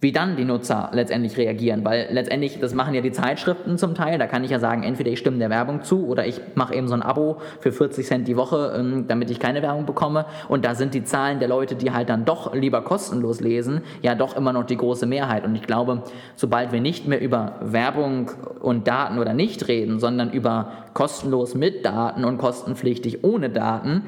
wie 0.00 0.12
dann 0.12 0.36
die 0.36 0.44
Nutzer 0.44 0.90
letztendlich 0.92 1.36
reagieren. 1.36 1.84
Weil 1.84 2.08
letztendlich, 2.10 2.58
das 2.58 2.74
machen 2.74 2.94
ja 2.94 3.02
die 3.02 3.12
Zeitschriften 3.12 3.76
zum 3.76 3.94
Teil, 3.94 4.18
da 4.18 4.26
kann 4.26 4.42
ich 4.44 4.50
ja 4.50 4.58
sagen, 4.58 4.82
entweder 4.82 5.10
ich 5.10 5.18
stimme 5.18 5.38
der 5.38 5.50
Werbung 5.50 5.82
zu 5.82 6.06
oder 6.06 6.26
ich 6.26 6.40
mache 6.54 6.74
eben 6.74 6.88
so 6.88 6.94
ein 6.94 7.02
Abo 7.02 7.36
für 7.60 7.70
40 7.70 8.06
Cent 8.06 8.28
die 8.28 8.36
Woche, 8.36 8.74
ähm, 8.76 9.06
damit 9.08 9.30
ich 9.30 9.38
keine 9.38 9.60
Werbung 9.62 9.84
bekomme. 9.84 10.24
Und 10.48 10.64
da 10.64 10.74
sind 10.74 10.94
die 10.94 11.04
Zahlen 11.04 11.38
der 11.38 11.48
Leute, 11.48 11.74
die 11.74 11.92
halt 11.92 12.08
dann 12.08 12.24
doch 12.24 12.54
lieber 12.54 12.82
kostenlos 12.82 13.40
lesen, 13.40 13.82
ja 14.00 14.14
doch 14.14 14.36
immer 14.36 14.52
noch 14.52 14.64
die 14.64 14.76
große 14.76 15.06
Mehrheit. 15.06 15.44
Und 15.44 15.54
ich 15.54 15.62
glaube, 15.62 16.02
sobald 16.34 16.72
wir 16.72 16.80
nicht 16.80 17.06
mehr 17.06 17.20
über 17.20 17.56
Werbung 17.60 18.30
und 18.60 18.88
Daten 18.88 19.18
oder 19.18 19.34
nicht 19.34 19.68
reden, 19.68 20.00
sondern 20.00 20.30
über 20.30 20.72
kostenlos 20.94 21.54
mit 21.54 21.84
Daten 21.84 22.24
und 22.24 22.38
kostenpflichtig 22.38 23.22
ohne 23.22 23.50
Daten, 23.50 24.04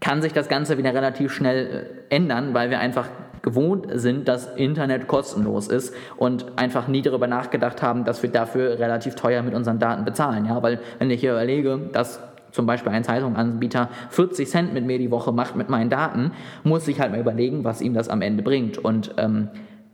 kann 0.00 0.22
sich 0.22 0.32
das 0.32 0.48
Ganze 0.48 0.78
wieder 0.78 0.94
relativ 0.94 1.32
schnell 1.32 1.98
äh, 2.10 2.14
ändern, 2.14 2.54
weil 2.54 2.70
wir 2.70 2.78
einfach 2.78 3.08
gewohnt 3.46 3.86
sind, 3.92 4.26
dass 4.26 4.52
Internet 4.56 5.06
kostenlos 5.06 5.68
ist 5.68 5.94
und 6.16 6.58
einfach 6.58 6.88
nie 6.88 7.00
darüber 7.00 7.28
nachgedacht 7.28 7.80
haben, 7.80 8.04
dass 8.04 8.24
wir 8.24 8.30
dafür 8.30 8.80
relativ 8.80 9.14
teuer 9.14 9.40
mit 9.42 9.54
unseren 9.54 9.78
Daten 9.78 10.04
bezahlen. 10.04 10.46
Ja, 10.46 10.60
weil 10.64 10.80
wenn 10.98 11.12
ich 11.12 11.20
hier 11.20 11.30
überlege, 11.30 11.78
dass 11.92 12.18
zum 12.50 12.66
Beispiel 12.66 12.90
ein 12.90 13.04
Zeitungsanbieter 13.04 13.88
40 14.10 14.48
Cent 14.50 14.74
mit 14.74 14.84
mir 14.84 14.98
die 14.98 15.12
Woche 15.12 15.30
macht 15.30 15.54
mit 15.54 15.68
meinen 15.68 15.90
Daten, 15.90 16.32
muss 16.64 16.88
ich 16.88 17.00
halt 17.00 17.12
mal 17.12 17.20
überlegen, 17.20 17.62
was 17.62 17.80
ihm 17.80 17.94
das 17.94 18.08
am 18.08 18.20
Ende 18.20 18.42
bringt. 18.42 18.78
Und 18.78 19.14
ähm, 19.16 19.48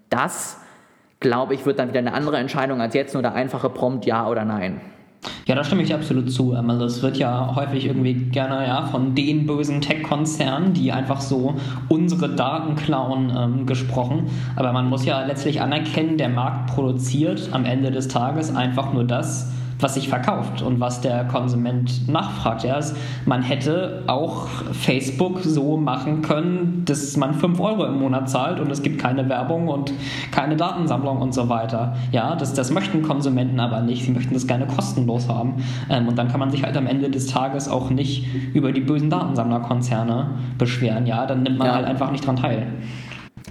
das, 0.09 0.59
glaube 1.21 1.53
ich, 1.53 1.67
wird 1.67 1.79
dann 1.79 1.91
wieder 1.91 1.99
eine 1.99 2.15
andere 2.15 2.38
Entscheidung 2.38 2.81
als 2.81 2.95
jetzt 2.95 3.12
nur 3.12 3.23
der 3.23 3.35
einfache 3.35 3.69
Prompt 3.69 4.07
Ja 4.07 4.29
oder 4.29 4.47
Nein. 4.47 4.81
Ja, 5.47 5.55
da 5.55 5.65
stimme 5.65 5.83
ich 5.83 5.95
absolut 5.95 6.31
zu. 6.31 6.53
Also 6.53 6.85
es 6.85 7.03
wird 7.03 7.17
ja 7.17 7.55
häufig 7.55 7.87
irgendwie 7.87 8.15
gerne 8.15 8.67
ja, 8.67 8.87
von 8.87 9.15
den 9.15 9.47
bösen 9.47 9.81
Tech-Konzernen, 9.81 10.73
die 10.73 10.93
einfach 10.93 11.21
so 11.21 11.55
unsere 11.89 12.29
Daten 12.29 12.77
klauen, 12.77 13.33
ähm, 13.37 13.67
gesprochen. 13.67 14.31
Aber 14.57 14.73
man 14.73 14.89
muss 14.89 15.05
ja 15.05 15.25
letztlich 15.25 15.61
anerkennen, 15.61 16.17
der 16.17 16.29
Markt 16.29 16.75
produziert 16.75 17.49
am 17.53 17.65
Ende 17.65 17.91
des 17.91 18.09
Tages 18.09 18.55
einfach 18.55 18.93
nur 18.93 19.05
das, 19.05 19.53
was 19.83 19.95
sich 19.95 20.09
verkauft 20.09 20.62
und 20.62 20.81
was 20.81 21.01
der 21.01 21.25
Konsument 21.25 22.09
nachfragt. 22.09 22.64
Ja, 22.64 22.79
man 23.27 23.42
hätte 23.42 24.05
auch 24.07 24.47
Facebook 24.73 25.40
so 25.40 25.77
machen 25.77 26.23
können, 26.23 26.83
dass 26.85 27.16
man 27.16 27.35
5 27.35 27.61
Euro 27.61 27.85
im 27.87 27.99
Monat 27.99 28.31
zahlt 28.31 28.61
und 28.61 28.71
es 28.71 28.83
gibt 28.83 28.99
keine 28.99 29.29
Werbung 29.29 29.68
und 29.68 29.92
keine 30.31 30.57
Datensammlung 30.57 31.21
und 31.21 31.35
so 31.35 31.49
weiter. 31.49 31.97
Ja, 32.12 32.37
das, 32.37 32.55
das 32.55 32.71
möchten 32.71 33.03
Konsumenten 33.03 33.61
aber 33.61 33.81
nicht. 33.81 34.05
Sie 34.05 34.12
möchten 34.12 34.35
das 34.35 34.47
gerne 34.47 34.66
kostenlos 34.66 35.29
haben. 35.29 35.55
Ähm, 35.90 36.09
und 36.09 36.16
dann 36.16 36.29
kann 36.29 36.40
man 36.40 36.51
sich 36.51 36.62
halt 36.62 36.77
am 36.77 36.87
Ende 36.87 37.11
des 37.11 37.27
Tages 37.27 37.68
auch 37.68 37.90
nicht 37.90 38.27
über 38.55 38.73
die 38.73 38.81
bösen 38.81 39.11
Datensammlerkonzerne 39.11 40.31
beschweren. 40.59 41.07
Ja, 41.07 41.27
dann 41.27 41.42
nimmt 41.42 41.59
man 41.59 41.68
ja. 41.68 41.75
halt 41.75 41.87
einfach 41.87 42.11
nicht 42.11 42.27
dran 42.27 42.37
teil. 42.37 42.66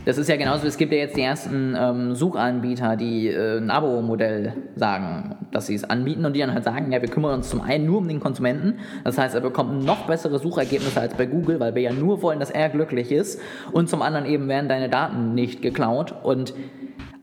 Das 0.06 0.18
ist 0.18 0.30
ja 0.30 0.36
genauso, 0.36 0.66
es 0.66 0.78
gibt 0.78 0.92
ja 0.92 0.98
jetzt 0.98 1.16
die 1.16 1.22
ersten 1.22 1.76
ähm, 1.78 2.16
Suchanbieter, 2.16 2.96
die 2.96 3.28
äh, 3.28 3.58
ein 3.58 3.70
Abo-Modell 3.70 4.54
sagen, 4.76 5.36
dass 5.52 5.68
sie 5.68 5.76
es 5.76 5.84
anbieten 5.84 6.26
und 6.26 6.34
die 6.36 6.40
dann 6.40 6.54
halt 6.54 6.64
sagen, 6.64 6.92
ja, 6.92 7.02
wir 7.02 7.10
kümmern 7.10 7.36
uns 7.36 7.50
zum 7.50 7.62
einen 7.62 7.86
nur 7.86 8.00
um 8.00 8.08
den 8.08 8.20
Konsumenten, 8.20 8.80
das 9.04 9.18
heißt, 9.18 9.36
er 9.36 9.42
bekommt 9.42 9.86
noch 9.86 10.08
bessere 10.08 10.40
Suchergebnisse 10.40 11.00
als 11.00 11.14
bei 11.14 11.26
Google, 11.26 11.60
weil 11.60 11.76
wir 11.76 11.84
ja 11.84 11.94
nur 11.94 12.22
wollen, 12.22 12.40
dass 12.40 12.50
er 12.50 12.70
glücklich 12.70 13.12
ist. 13.12 13.40
Und 13.72 13.90
zum 13.90 14.02
anderen 14.02 14.26
eben 14.26 14.48
werden 14.48 14.70
deine 14.70 14.90
Daten 14.90 15.36
nicht 15.36 15.62
geklaut. 15.62 16.16
Und 16.24 16.54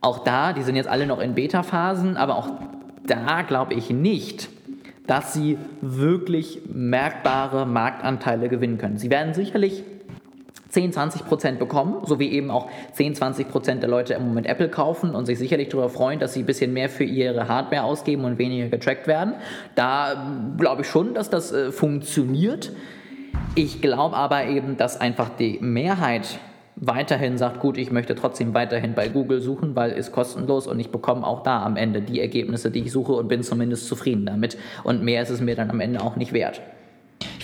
auch 0.01 0.21
da, 0.21 0.53
die 0.53 0.63
sind 0.63 0.77
jetzt 0.77 0.89
alle 0.89 1.07
noch 1.07 1.21
in 1.21 1.35
Beta-Phasen, 1.35 2.17
aber 2.17 2.37
auch 2.37 2.49
da 3.07 3.43
glaube 3.43 3.75
ich 3.75 3.91
nicht, 3.91 4.49
dass 5.07 5.33
sie 5.33 5.59
wirklich 5.81 6.61
merkbare 6.73 7.67
Marktanteile 7.67 8.49
gewinnen 8.49 8.79
können. 8.79 8.99
Sie 8.99 9.11
werden 9.11 9.35
sicherlich 9.35 9.83
10, 10.69 10.93
20 10.93 11.25
Prozent 11.25 11.59
bekommen, 11.59 12.03
so 12.05 12.19
wie 12.19 12.31
eben 12.31 12.51
auch 12.51 12.69
10, 12.93 13.15
20 13.15 13.49
Prozent 13.49 13.83
der 13.83 13.89
Leute 13.89 14.15
im 14.15 14.27
Moment 14.27 14.47
Apple 14.47 14.69
kaufen 14.69 15.15
und 15.15 15.27
sich 15.27 15.39
sicherlich 15.39 15.69
darüber 15.69 15.89
freuen, 15.89 16.21
dass 16.21 16.35
sie 16.35 16.41
ein 16.41 16.47
bisschen 16.47 16.73
mehr 16.73 16.89
für 16.89 17.05
ihre 17.05 17.49
Hardware 17.49 17.85
ausgeben 17.85 18.25
und 18.25 18.39
weniger 18.39 18.69
getrackt 18.69 19.07
werden. 19.07 19.35
Da 19.75 20.27
glaube 20.59 20.83
ich 20.83 20.89
schon, 20.89 21.15
dass 21.15 21.31
das 21.31 21.53
äh, 21.53 21.73
funktioniert. 21.73 22.73
Ich 23.55 23.81
glaube 23.81 24.17
aber 24.17 24.47
eben, 24.47 24.77
dass 24.77 25.01
einfach 25.01 25.31
die 25.31 25.59
Mehrheit 25.61 26.39
weiterhin 26.77 27.39
sagt, 27.39 27.61
gut, 27.61 27.77
ich 27.77 27.91
möchte 27.91 28.15
trotzdem 28.15 28.55
weiterhin 28.55 28.95
bei 28.95 29.09
Google 29.09 29.41
suchen, 29.41 29.75
weil 29.75 29.93
es 29.93 30.13
kostenlos 30.13 30.67
und 30.67 30.79
ich 30.79 30.91
bekomme 30.91 31.27
auch 31.27 31.43
da 31.43 31.65
am 31.65 31.77
Ende 31.77 32.03
die 32.03 32.21
Ergebnisse, 32.21 32.71
die 32.71 32.81
ich 32.81 32.93
suche 32.93 33.13
und 33.13 33.29
bin 33.29 33.43
zumindest 33.43 33.89
zufrieden 33.89 34.27
damit. 34.27 34.59
Und 34.85 35.03
mehr 35.03 35.23
ist 35.23 35.31
es 35.31 35.41
mir 35.41 35.57
dann 35.57 35.71
am 35.71 35.81
Ende 35.81 36.01
auch 36.01 36.17
nicht 36.17 36.33
wert 36.33 36.61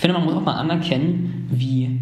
finde, 0.05 0.19
man 0.19 0.25
muss 0.25 0.35
auch 0.35 0.45
mal 0.45 0.59
anerkennen, 0.59 1.47
wie 1.51 1.99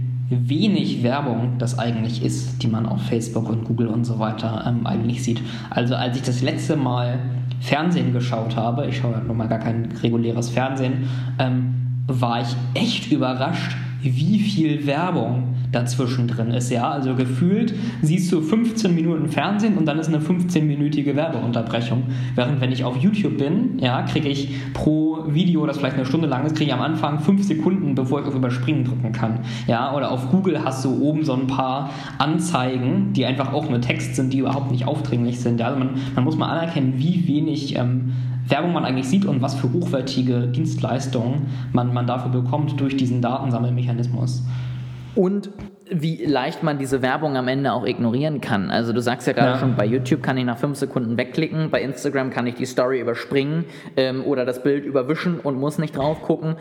wenig 0.50 1.04
Werbung 1.04 1.58
das 1.58 1.78
eigentlich 1.80 2.24
ist, 2.24 2.62
die 2.64 2.68
man 2.68 2.86
auf 2.86 3.02
Facebook 3.04 3.50
und 3.50 3.66
Google 3.66 3.88
und 3.88 4.06
so 4.06 4.20
weiter 4.20 4.64
ähm, 4.68 4.86
eigentlich 4.86 5.24
sieht. 5.24 5.42
Also 5.70 5.96
als 5.96 6.18
ich 6.18 6.24
das 6.24 6.42
letzte 6.42 6.76
Mal 6.76 7.20
Fernsehen 7.60 8.14
geschaut 8.14 8.56
habe, 8.56 8.88
ich 8.88 8.98
schaue 8.98 9.14
ja 9.14 9.20
nun 9.20 9.38
mal 9.38 9.48
gar 9.48 9.60
kein 9.60 9.90
reguläres 10.02 10.50
Fernsehen, 10.50 11.08
ähm, 11.40 11.76
war 12.08 12.42
ich 12.42 12.56
echt 12.74 13.12
überrascht, 13.12 13.76
wie 14.02 14.40
viel 14.40 14.86
Werbung 14.86 15.56
dazwischen 15.74 16.28
drin 16.28 16.52
ist. 16.52 16.70
Ja, 16.70 16.90
also 16.90 17.16
gefühlt 17.16 17.74
siehst 18.02 18.32
du 18.32 18.42
15 18.42 18.94
Minuten 18.94 19.30
Fernsehen 19.30 19.78
und 19.78 19.86
dann 19.86 20.00
ist 20.00 20.08
eine 20.08 20.20
15-minütige 20.20 21.16
Werbeunterbrechung. 21.16 22.04
Während 22.36 22.62
wenn 22.62 22.72
ich 22.72 22.84
auf 22.84 22.98
YouTube 22.98 23.38
bin, 23.38 23.80
ja, 23.80 24.04
kriege 24.04 24.30
ich 24.30 24.50
pro 24.74 25.26
Video, 25.28 25.66
das 25.66 25.78
vielleicht 25.78 25.96
eine 25.96 26.06
Stunde 26.06 26.28
lang 26.28 26.46
ist, 26.46 26.56
kriege 26.56 26.70
ich 26.70 26.74
am 26.74 26.82
Anfang 26.82 27.20
5 27.20 27.44
Sekunden, 27.44 27.96
bevor 27.96 28.22
ich 28.22 28.28
auf 28.28 28.36
Überspringen 28.36 28.84
drücken 28.86 29.12
kann. 29.12 29.40
Ja, 29.68 29.94
oder 29.94 30.12
auf 30.12 30.30
Google 30.30 30.64
hast 30.64 30.86
du 30.86 31.02
oben 31.02 31.24
so 31.24 31.34
ein 31.34 31.48
paar 31.48 31.90
Anzeigen, 32.18 33.14
die 33.14 33.26
einfach 33.26 33.54
auch 33.54 33.70
nur 33.70 33.82
Text 33.82 34.16
sind, 34.16 34.34
die 34.34 34.40
überhaupt 34.40 34.72
nicht 34.72 34.88
aufdringlich 34.88 35.40
sind. 35.40 35.60
Ja, 35.60 35.68
also 35.68 35.80
man, 35.80 35.90
man 36.16 36.24
muss 36.24 36.38
mal 36.38 36.50
anerkennen, 36.50 36.94
wie 36.98 37.28
wenig 37.28 37.76
ähm, 37.76 38.14
Werbung 38.48 38.74
man 38.74 38.86
eigentlich 38.86 39.08
sieht 39.08 39.26
und 39.26 39.42
was 39.42 39.56
für 39.56 39.72
hochwertige 39.72 40.48
Dienstleistungen 40.48 41.48
man, 41.72 41.94
man 41.94 42.08
dafür 42.08 42.32
bekommt 42.32 42.80
durch 42.80 42.98
diesen 42.98 43.22
Datensammelmechanismus. 43.22 44.44
Und 45.16 45.52
wie 45.90 46.26
leicht 46.26 46.64
man 46.64 46.80
diese 46.80 47.02
Werbung 47.02 47.38
am 47.38 47.48
Ende 47.48 47.72
auch 47.74 47.86
ignorieren 47.86 48.42
kann. 48.42 48.72
Also 48.72 48.94
du 48.94 49.02
sagst 49.02 49.28
ja 49.28 49.34
gerade 49.34 49.52
ja. 49.52 49.60
schon, 49.60 49.76
bei 49.76 49.86
YouTube 49.86 50.24
kann 50.24 50.38
ich 50.38 50.46
nach 50.46 50.58
fünf 50.58 50.78
Sekunden 50.78 51.18
wegklicken, 51.18 51.70
bei 51.70 51.82
Instagram 51.82 52.30
kann 52.30 52.48
ich 52.48 52.56
die 52.56 52.66
Story 52.66 53.00
überspringen 53.00 53.66
ähm, 53.98 54.24
oder 54.24 54.46
das 54.46 54.64
Bild 54.64 54.86
überwischen 54.86 55.40
und 55.40 55.60
muss 55.60 55.78
nicht 55.78 55.96
drauf 55.96 56.22
gucken. 56.22 56.56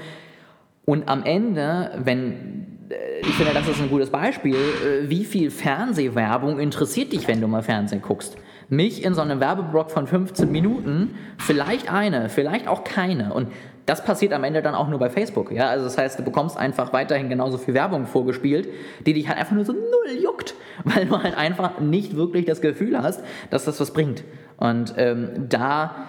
Und 0.84 1.08
am 1.08 1.24
Ende, 1.24 1.92
wenn 2.04 2.88
äh, 2.90 3.20
ich 3.20 3.34
finde, 3.34 3.54
das 3.54 3.68
ist 3.68 3.80
ein 3.80 3.88
gutes 3.88 4.10
Beispiel, 4.10 4.54
äh, 4.54 5.08
wie 5.08 5.24
viel 5.24 5.50
Fernsehwerbung 5.50 6.58
interessiert 6.58 7.12
dich, 7.12 7.28
wenn 7.28 7.40
du 7.40 7.46
mal 7.46 7.62
Fernsehen 7.62 8.02
guckst? 8.02 8.36
Mich 8.68 9.04
in 9.04 9.14
so 9.14 9.20
einem 9.20 9.38
Werbeblock 9.40 9.90
von 9.90 10.06
15 10.06 10.50
Minuten, 10.50 11.14
vielleicht 11.38 11.92
eine, 11.92 12.28
vielleicht 12.28 12.68
auch 12.68 12.84
keine. 12.84 13.34
Und 13.34 13.48
das 13.86 14.04
passiert 14.04 14.32
am 14.32 14.44
Ende 14.44 14.62
dann 14.62 14.74
auch 14.74 14.88
nur 14.88 14.98
bei 14.98 15.10
Facebook. 15.10 15.50
Ja? 15.52 15.68
Also 15.68 15.84
das 15.84 15.98
heißt, 15.98 16.18
du 16.18 16.22
bekommst 16.22 16.56
einfach 16.56 16.92
weiterhin 16.92 17.28
genauso 17.28 17.58
viel 17.58 17.74
Werbung 17.74 18.06
vorgespielt, 18.06 18.68
die 19.06 19.12
dich 19.12 19.28
halt 19.28 19.38
einfach 19.38 19.52
nur 19.52 19.64
so 19.64 19.72
null 19.72 20.22
juckt, 20.22 20.54
weil 20.84 21.06
du 21.06 21.22
halt 21.22 21.36
einfach 21.36 21.80
nicht 21.80 22.16
wirklich 22.16 22.46
das 22.46 22.60
Gefühl 22.60 23.00
hast, 23.02 23.22
dass 23.50 23.64
das 23.64 23.80
was 23.80 23.92
bringt. 23.92 24.24
Und 24.56 24.94
ähm, 24.96 25.48
da 25.48 26.06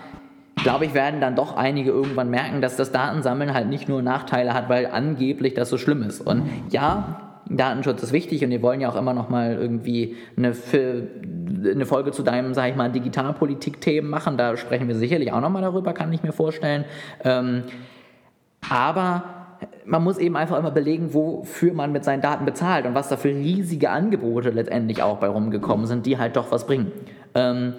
glaube 0.55 0.86
ich, 0.86 0.93
werden 0.93 1.19
dann 1.19 1.36
doch 1.36 1.55
einige 1.55 1.89
irgendwann 1.89 2.29
merken, 2.29 2.62
dass 2.62 2.75
das 2.75 2.91
Datensammeln 2.91 3.53
halt 3.53 3.67
nicht 3.67 3.89
nur 3.89 4.01
Nachteile 4.01 4.53
hat, 4.53 4.69
weil 4.69 4.86
angeblich 4.86 5.55
das 5.55 5.69
so 5.69 5.77
schlimm 5.77 6.03
ist. 6.03 6.21
Und 6.21 6.49
ja, 6.69 7.33
Datenschutz 7.49 8.01
ist 8.03 8.13
wichtig 8.13 8.43
und 8.43 8.51
wir 8.51 8.62
wollen 8.62 8.82
ja 8.82 8.89
auch 8.89 8.95
immer 8.95 9.13
noch 9.13 9.29
mal 9.29 9.53
irgendwie 9.53 10.15
eine, 10.38 10.53
eine 11.71 11.86
Folge 11.86 12.12
zu 12.12 12.23
deinem, 12.23 12.53
sage 12.53 12.71
ich 12.71 12.75
mal, 12.75 12.91
Digitalpolitik-Themen 12.91 14.10
machen. 14.10 14.38
Da 14.38 14.56
sprechen 14.58 14.88
wir 14.88 14.95
sicherlich 14.95 15.32
auch 15.32 15.41
noch 15.41 15.49
mal 15.49 15.62
darüber, 15.62 15.93
kann 15.93 16.12
ich 16.13 16.23
mir 16.23 16.32
vorstellen. 16.32 16.86
Ähm, 17.23 17.63
aber 18.69 19.23
man 19.86 20.03
muss 20.03 20.17
eben 20.17 20.36
einfach 20.36 20.58
immer 20.58 20.71
belegen, 20.71 21.13
wofür 21.13 21.73
man 21.73 21.91
mit 21.91 22.03
seinen 22.03 22.21
Daten 22.21 22.45
bezahlt 22.45 22.86
und 22.86 22.95
was 22.95 23.10
da 23.10 23.17
für 23.17 23.29
riesige 23.29 23.89
Angebote 23.89 24.49
letztendlich 24.49 25.03
auch 25.03 25.17
bei 25.17 25.27
rumgekommen 25.27 25.86
sind, 25.86 26.06
die 26.06 26.17
halt 26.17 26.36
doch 26.36 26.51
was 26.51 26.65
bringen. 26.65 26.91
Ähm, 27.36 27.73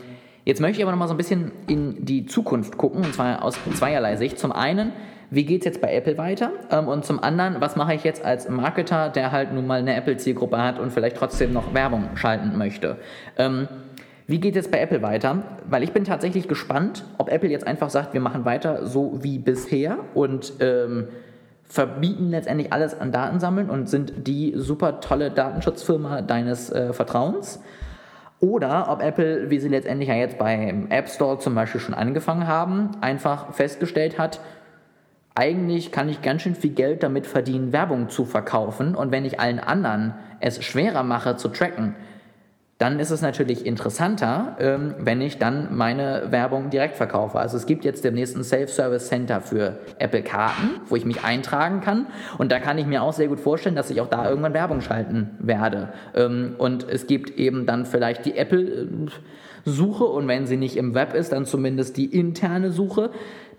jetzt 0.44 0.60
möchte 0.60 0.78
ich 0.78 0.84
aber 0.84 0.92
noch 0.92 0.98
mal 0.98 1.08
so 1.08 1.14
ein 1.14 1.18
bisschen 1.18 1.52
in 1.66 2.04
die 2.04 2.26
Zukunft 2.26 2.76
gucken, 2.76 3.04
und 3.04 3.14
zwar 3.14 3.42
aus 3.42 3.58
zweierlei 3.74 4.16
Sicht. 4.16 4.38
Zum 4.38 4.52
einen, 4.52 4.92
wie 5.34 5.44
geht 5.44 5.62
es 5.62 5.64
jetzt 5.66 5.80
bei 5.80 5.94
Apple 5.94 6.16
weiter? 6.18 6.52
Ähm, 6.70 6.88
und 6.88 7.04
zum 7.04 7.22
anderen, 7.22 7.60
was 7.60 7.76
mache 7.76 7.94
ich 7.94 8.04
jetzt 8.04 8.24
als 8.24 8.48
Marketer, 8.48 9.08
der 9.08 9.32
halt 9.32 9.52
nun 9.52 9.66
mal 9.66 9.80
eine 9.80 9.94
Apple-Zielgruppe 9.96 10.62
hat 10.62 10.78
und 10.78 10.92
vielleicht 10.92 11.16
trotzdem 11.16 11.52
noch 11.52 11.74
Werbung 11.74 12.16
schalten 12.16 12.56
möchte? 12.56 12.96
Ähm, 13.36 13.68
wie 14.26 14.40
geht 14.40 14.56
es 14.56 14.70
bei 14.70 14.80
Apple 14.80 15.02
weiter? 15.02 15.42
Weil 15.68 15.82
ich 15.82 15.92
bin 15.92 16.04
tatsächlich 16.04 16.48
gespannt, 16.48 17.04
ob 17.18 17.30
Apple 17.30 17.50
jetzt 17.50 17.66
einfach 17.66 17.90
sagt, 17.90 18.14
wir 18.14 18.20
machen 18.20 18.44
weiter 18.44 18.86
so 18.86 19.18
wie 19.22 19.38
bisher 19.38 19.98
und 20.14 20.54
ähm, 20.60 21.08
verbieten 21.64 22.30
letztendlich 22.30 22.72
alles 22.72 22.98
an 22.98 23.12
Datensammeln 23.12 23.68
und 23.68 23.88
sind 23.88 24.26
die 24.26 24.54
super 24.56 25.00
tolle 25.00 25.30
Datenschutzfirma 25.30 26.22
deines 26.22 26.70
äh, 26.70 26.92
Vertrauens. 26.92 27.60
Oder 28.40 28.90
ob 28.90 29.02
Apple, 29.02 29.50
wie 29.50 29.58
sie 29.58 29.68
letztendlich 29.68 30.08
ja 30.08 30.14
jetzt 30.14 30.38
beim 30.38 30.90
App 30.90 31.08
Store 31.08 31.38
zum 31.38 31.54
Beispiel 31.54 31.80
schon 31.80 31.94
angefangen 31.94 32.46
haben, 32.46 32.90
einfach 33.00 33.52
festgestellt 33.54 34.18
hat, 34.18 34.40
eigentlich 35.34 35.90
kann 35.90 36.08
ich 36.08 36.22
ganz 36.22 36.42
schön 36.42 36.54
viel 36.54 36.70
Geld 36.70 37.02
damit 37.02 37.26
verdienen, 37.26 37.72
Werbung 37.72 38.08
zu 38.08 38.24
verkaufen. 38.24 38.94
Und 38.94 39.10
wenn 39.10 39.24
ich 39.24 39.40
allen 39.40 39.58
anderen 39.58 40.14
es 40.40 40.62
schwerer 40.62 41.02
mache 41.02 41.36
zu 41.36 41.48
tracken, 41.48 41.96
dann 42.78 42.98
ist 42.98 43.10
es 43.10 43.22
natürlich 43.22 43.66
interessanter, 43.66 44.56
ähm, 44.58 44.94
wenn 44.98 45.20
ich 45.20 45.38
dann 45.38 45.76
meine 45.76 46.30
Werbung 46.30 46.70
direkt 46.70 46.96
verkaufe. 46.96 47.38
Also 47.38 47.56
es 47.56 47.66
gibt 47.66 47.84
jetzt 47.84 48.04
demnächst 48.04 48.36
ein 48.36 48.42
Self-Service 48.42 49.06
Center 49.06 49.40
für 49.40 49.78
Apple 49.98 50.22
Karten, 50.22 50.80
wo 50.88 50.96
ich 50.96 51.04
mich 51.04 51.22
eintragen 51.22 51.80
kann. 51.80 52.08
Und 52.36 52.50
da 52.50 52.58
kann 52.58 52.76
ich 52.76 52.86
mir 52.86 53.02
auch 53.02 53.12
sehr 53.12 53.28
gut 53.28 53.38
vorstellen, 53.38 53.76
dass 53.76 53.90
ich 53.90 54.00
auch 54.00 54.08
da 54.08 54.28
irgendwann 54.28 54.54
Werbung 54.54 54.80
schalten 54.80 55.30
werde. 55.38 55.92
Ähm, 56.14 56.56
und 56.58 56.88
es 56.88 57.06
gibt 57.06 57.38
eben 57.38 57.64
dann 57.64 57.86
vielleicht 57.86 58.26
die 58.26 58.36
Apple 58.36 58.60
äh, 58.60 58.86
Suche 59.64 60.04
und 60.04 60.28
wenn 60.28 60.46
sie 60.46 60.58
nicht 60.58 60.76
im 60.76 60.94
Web 60.94 61.14
ist, 61.14 61.32
dann 61.32 61.46
zumindest 61.46 61.96
die 61.96 62.06
interne 62.06 62.70
Suche 62.70 63.10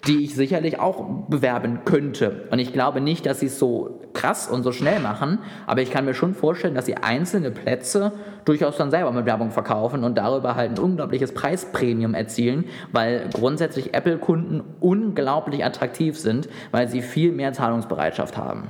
die 0.08 0.24
ich 0.24 0.36
sicherlich 0.36 0.80
auch 0.80 1.28
bewerben 1.28 1.80
könnte. 1.86 2.48
Und 2.52 2.60
ich 2.60 2.74
glaube 2.74 3.02
nicht, 3.02 3.26
dass 3.26 3.40
sie 3.40 3.48
es 3.48 3.58
so 3.58 4.02
krass 4.14 4.48
und 4.48 4.64
so 4.64 4.72
schnell 4.72 5.00
machen, 5.00 5.40
aber 5.68 5.82
ich 5.82 5.92
kann 5.92 6.06
mir 6.06 6.14
schon 6.14 6.34
vorstellen, 6.34 6.76
dass 6.76 6.86
sie 6.86 6.96
einzelne 6.96 7.52
Plätze 7.52 8.14
durchaus 8.46 8.78
dann 8.78 8.92
selber 8.92 9.12
mit 9.12 9.26
Werbung 9.26 9.52
verkaufen 9.52 10.04
und 10.04 10.18
darüber 10.18 10.56
halt 10.56 10.72
ein 10.72 10.80
unglaubliches 10.80 11.34
Preispremium 11.34 12.14
erzielen, 12.14 12.66
weil 12.92 13.30
grundsätzlich 13.34 13.94
Apple-Kunden 13.94 14.62
unglaublich 14.80 15.66
attraktiv 15.66 16.18
sind, 16.18 16.50
weil 16.72 16.88
sie 16.88 17.02
viel 17.02 17.32
mehr 17.32 17.54
Zahlungsbereitschaft 17.54 18.38
haben. 18.38 18.70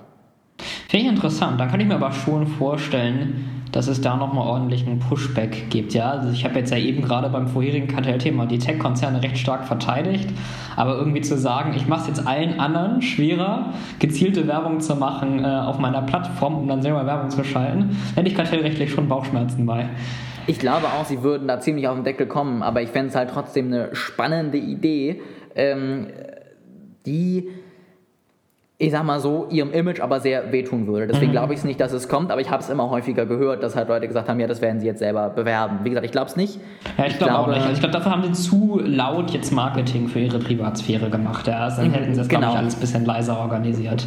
Finde 0.89 1.08
ich 1.08 1.12
interessant. 1.12 1.60
Dann 1.60 1.69
kann 1.69 1.80
ich 1.80 1.88
mir 1.88 1.95
aber 1.95 2.12
schon 2.12 2.48
vorstellen, 2.48 3.55
dass 3.76 3.88
es 3.88 4.00
da 4.00 4.16
nochmal 4.16 4.48
ordentlich 4.48 4.88
einen 4.88 5.00
Pushback 5.00 5.70
gibt. 5.70 5.94
Ja? 5.94 6.12
Also 6.12 6.30
ich 6.32 6.46
habe 6.46 6.58
jetzt 6.58 6.72
ja 6.72 6.78
eben 6.78 7.02
gerade 7.02 7.28
beim 7.28 7.50
vorherigen 7.50 7.90
Kartellthema 7.90 8.46
die 8.46 8.58
Tech-Konzerne 8.58 9.22
recht 9.22 9.38
stark 9.38 9.66
verteidigt, 9.66 10.30
aber 10.78 10.96
irgendwie 10.98 11.20
zu 11.20 11.38
sagen, 11.38 11.74
ich 11.76 11.86
mache 11.86 12.04
es 12.04 12.08
jetzt 12.08 12.26
allen 12.26 12.58
anderen 12.58 13.02
schwerer, 13.02 13.74
gezielte 14.00 14.48
Werbung 14.48 14.80
zu 14.80 14.96
machen 14.96 15.44
äh, 15.44 15.48
auf 15.48 15.78
meiner 15.78 16.02
Plattform, 16.04 16.56
um 16.56 16.68
dann 16.70 16.82
selber 16.82 17.06
Werbung 17.06 17.30
zu 17.30 17.44
schalten, 17.44 17.98
hätte 18.16 18.30
ich 18.30 18.36
kartellrechtlich 18.36 18.92
schon 18.92 19.10
Bauchschmerzen 19.10 19.66
bei. 19.66 19.90
Ich 20.48 20.58
glaube 20.58 20.86
auch, 20.88 21.04
sie 21.04 21.22
würden 21.22 21.50
da 21.50 21.60
ziemlich 21.60 21.90
auf 21.90 21.96
den 21.96 22.06
Deckel 22.06 22.28
kommen, 22.28 22.64
aber 22.64 22.82
ich 22.82 22.90
fände 22.90 23.10
es 23.10 23.16
halt 23.16 23.30
trotzdem 23.30 23.68
eine 23.68 23.94
spannende 23.94 24.58
Idee, 24.58 25.22
ähm, 25.54 26.08
die 27.06 27.50
ich 28.78 28.92
sag 28.92 29.04
mal 29.04 29.22
so, 29.22 29.48
ihrem 29.50 29.72
Image 29.72 30.02
aber 30.02 30.20
sehr 30.20 30.52
wehtun 30.52 30.86
würde. 30.88 31.08
Deswegen 31.08 31.28
mhm. 31.28 31.36
glaube 31.36 31.54
ich 31.54 31.60
es 31.60 31.66
nicht, 31.66 31.80
dass 31.80 31.94
es 31.94 32.10
kommt, 32.10 32.30
aber 32.30 32.42
ich 32.42 32.50
habe 32.50 32.62
es 32.62 32.70
immer 32.70 32.90
häufiger 32.90 33.26
gehört, 33.26 33.64
dass 33.64 33.76
halt 33.76 33.88
Leute 33.88 34.08
gesagt 34.08 34.28
haben, 34.28 34.40
ja, 34.40 34.48
das 34.48 34.62
werden 34.62 34.82
sie 34.82 34.86
jetzt 34.86 35.00
selber 35.00 35.30
bewerben. 35.30 35.80
Wie 35.84 35.90
gesagt, 35.90 36.06
ich 36.06 36.12
glaube 36.12 36.28
es 36.28 36.36
nicht. 36.36 36.60
Ja, 36.98 37.06
ich, 37.06 37.14
ich 37.14 37.18
glaube 37.20 37.38
auch 37.38 37.48
nicht. 37.48 37.62
Also 37.62 37.72
ich 37.72 37.80
glaube, 37.80 37.94
dafür 37.94 38.12
haben 38.12 38.34
sie 38.34 38.34
zu 38.34 38.82
laut 38.84 39.32
jetzt 39.32 39.52
Marketing 39.52 40.10
für 40.10 40.20
ihre 40.20 40.40
Privatsphäre 40.40 41.10
gemacht. 41.10 41.48
Ja. 41.48 41.60
Also 41.60 41.84
dann 41.84 41.92
hätten 41.92 42.14
sie 42.14 42.20
das, 42.20 42.28
genau. 42.28 42.42
glaube 42.42 42.54
ich, 42.54 42.60
alles 42.60 42.76
ein 42.76 42.82
bisschen 42.82 43.06
leiser 43.06 43.40
organisiert. 43.40 44.06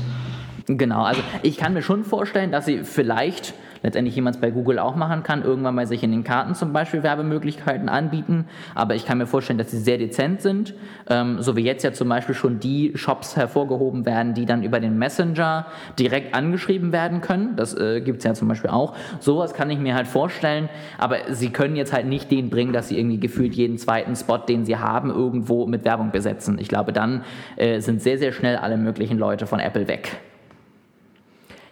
Genau, 0.67 1.03
also 1.03 1.23
ich 1.43 1.57
kann 1.57 1.73
mir 1.73 1.81
schon 1.81 2.05
vorstellen, 2.05 2.53
dass 2.53 2.67
sie 2.67 2.85
vielleicht 2.85 3.55
letztendlich 3.83 4.15
jemand 4.15 4.41
bei 4.41 4.51
Google 4.51 4.79
auch 4.79 4.97
machen 4.97 5.23
kann, 5.23 5.43
irgendwann 5.43 5.75
mal 5.75 5.87
sich 5.87 6.03
in 6.03 6.11
den 6.11 6.25
Karten 6.25 6.55
zum 6.55 6.73
Beispiel 6.73 7.03
Werbemöglichkeiten 7.03 7.89
anbieten. 7.89 8.47
Aber 8.75 8.95
ich 8.95 9.07
kann 9.07 9.19
mir 9.19 9.27
vorstellen, 9.27 9.59
dass 9.59 9.71
sie 9.71 9.79
sehr 9.79 9.99
dezent 9.99 10.43
sind, 10.43 10.75
ähm, 11.09 11.41
so 11.41 11.57
wie 11.57 11.63
jetzt 11.63 11.83
ja 11.83 11.93
zum 11.93 12.09
Beispiel 12.09 12.35
schon 12.35 12.61
die 12.61 12.93
Shops 12.95 13.37
hervorgehoben 13.37 14.07
werden, 14.07 14.35
die 14.35 14.47
dann 14.47 14.63
über 14.63 14.81
den 14.81 14.99
Messenger 14.99 15.67
direkt 15.99 16.35
angeschrieben 16.35 16.93
werden 16.93 17.21
können. 17.21 17.57
Das 17.57 17.75
äh, 17.75 18.01
gibt 18.01 18.19
es 18.19 18.25
ja 18.25 18.35
zum 18.35 18.49
Beispiel 18.49 18.71
auch. 18.71 18.95
Sowas 19.21 19.55
kann 19.55 19.71
ich 19.71 19.79
mir 19.79 19.95
halt 19.95 20.07
vorstellen, 20.07 20.69
aber 20.99 21.17
sie 21.31 21.51
können 21.51 21.77
jetzt 21.77 21.93
halt 21.93 22.07
nicht 22.07 22.31
den 22.31 22.51
bringen, 22.51 22.73
dass 22.73 22.89
sie 22.89 22.99
irgendwie 22.99 23.19
gefühlt 23.19 23.55
jeden 23.55 23.79
zweiten 23.79 24.17
Spot, 24.17 24.39
den 24.39 24.65
sie 24.65 24.77
haben, 24.77 25.11
irgendwo 25.11 25.67
mit 25.67 25.85
Werbung 25.85 26.11
besetzen. 26.11 26.59
Ich 26.59 26.69
glaube, 26.69 26.93
dann 26.93 27.25
äh, 27.57 27.81
sind 27.81 28.03
sehr, 28.03 28.19
sehr 28.19 28.33
schnell 28.33 28.57
alle 28.57 28.77
möglichen 28.77 29.19
Leute 29.19 29.47
von 29.47 29.61
Apple 29.61 29.89
weg. 29.89 30.19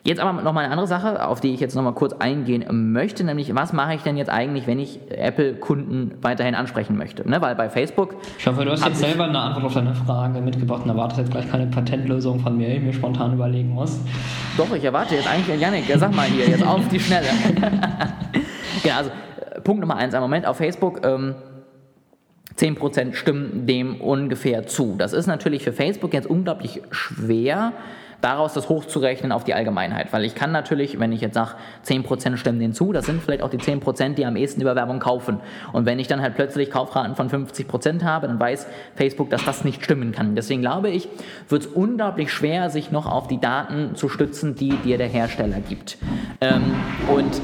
Jetzt 0.07 0.21
aber 0.21 0.41
noch 0.41 0.53
mal 0.53 0.61
eine 0.61 0.71
andere 0.71 0.87
Sache, 0.87 1.27
auf 1.27 1.41
die 1.41 1.53
ich 1.53 1.59
jetzt 1.59 1.75
noch 1.75 1.83
mal 1.83 1.93
kurz 1.93 2.13
eingehen 2.13 2.65
möchte, 2.93 3.25
nämlich 3.25 3.53
was 3.57 3.73
mache 3.73 3.95
ich 3.95 4.03
denn 4.03 4.17
jetzt 4.17 4.31
eigentlich, 4.31 4.69
wenn 4.69 4.79
ich 4.79 5.01
Apple-Kunden 5.11 6.13
weiterhin 6.23 6.55
ansprechen 6.55 6.97
möchte? 6.97 7.29
Ne? 7.29 7.43
Weil 7.43 7.57
bei 7.57 7.69
Facebook. 7.69 8.15
Ich 8.39 8.47
hoffe, 8.47 8.65
du 8.65 8.71
hast 8.71 8.87
jetzt 8.87 9.01
selber 9.01 9.25
eine 9.25 9.41
Antwort 9.41 9.65
auf 9.65 9.75
deine 9.75 9.97
Frage 9.97 10.41
mitgebracht 10.41 10.85
und 10.85 10.91
erwartest 10.91 11.19
jetzt 11.19 11.33
gleich 11.33 11.51
keine 11.51 11.67
Patentlösung 11.67 12.39
von 12.39 12.57
mir, 12.57 12.69
die 12.69 12.77
ich 12.77 12.83
mir 12.85 12.93
spontan 12.93 13.35
überlegen 13.35 13.71
muss. 13.71 13.99
Doch, 14.57 14.73
ich 14.73 14.85
erwarte 14.85 15.17
jetzt 15.17 15.29
eigentlich, 15.29 15.61
Janik, 15.61 15.85
sag 15.97 16.15
mal 16.15 16.27
hier, 16.27 16.47
jetzt 16.47 16.65
auf 16.65 16.87
die 16.87 17.01
Schnelle. 17.01 17.27
genau, 18.85 18.97
also 18.99 19.11
Punkt 19.65 19.81
Nummer 19.81 19.97
eins, 19.97 20.15
am 20.15 20.23
Moment 20.23 20.47
auf 20.47 20.59
Facebook. 20.59 21.05
Ähm, 21.05 21.35
10% 22.57 23.15
stimmen 23.15 23.67
dem 23.67 24.01
ungefähr 24.01 24.69
zu. 24.69 24.95
Das 24.97 25.13
ist 25.13 25.27
natürlich 25.27 25.65
für 25.65 25.73
Facebook 25.73 26.15
jetzt 26.15 26.27
unglaublich 26.27 26.81
schwer, 26.91 27.73
daraus 28.21 28.55
das 28.55 28.69
hochzurechnen 28.69 29.33
auf 29.33 29.45
die 29.45 29.55
Allgemeinheit. 29.55 30.13
Weil 30.13 30.25
ich 30.25 30.35
kann 30.35 30.53
natürlich, 30.53 30.99
wenn 30.99 31.13
ich 31.13 31.21
jetzt 31.21 31.35
sage, 31.35 31.53
10% 31.87 32.37
stimmen 32.37 32.59
denen 32.59 32.75
zu, 32.75 32.93
das 32.93 33.07
sind 33.07 33.23
vielleicht 33.23 33.43
auch 33.43 33.51
die 33.51 33.59
10%, 33.59 34.15
die 34.15 34.27
am 34.27 34.37
ehesten 34.37 34.61
über 34.61 34.75
Werbung 34.75 34.99
kaufen. 34.99 35.41
Und 35.73 35.87
wenn 35.87 35.99
ich 35.99 36.09
dann 36.09 36.21
halt 36.23 36.35
plötzlich 36.35 36.71
Kaufraten 36.71 37.15
von 37.15 37.29
50% 37.29 38.03
habe, 38.03 38.27
dann 38.27 38.41
weiß 38.41 38.67
Facebook, 38.95 39.31
dass 39.31 39.45
das 39.45 39.65
nicht 39.65 39.85
stimmen 39.85 40.13
kann. 40.13 40.35
Deswegen 40.35 40.61
glaube 40.61 40.91
ich, 40.91 41.09
wird 41.49 41.63
es 41.63 41.69
unglaublich 41.69 42.33
schwer, 42.33 42.71
sich 42.71 42.91
noch 42.91 43.07
auf 43.07 43.29
die 43.29 43.41
Daten 43.41 43.95
zu 43.95 44.09
stützen, 44.09 44.55
die 44.55 44.77
dir 44.77 44.99
der 44.99 45.09
Hersteller 45.09 45.61
gibt. 45.61 45.99
Ähm, 46.41 46.75
und 47.09 47.41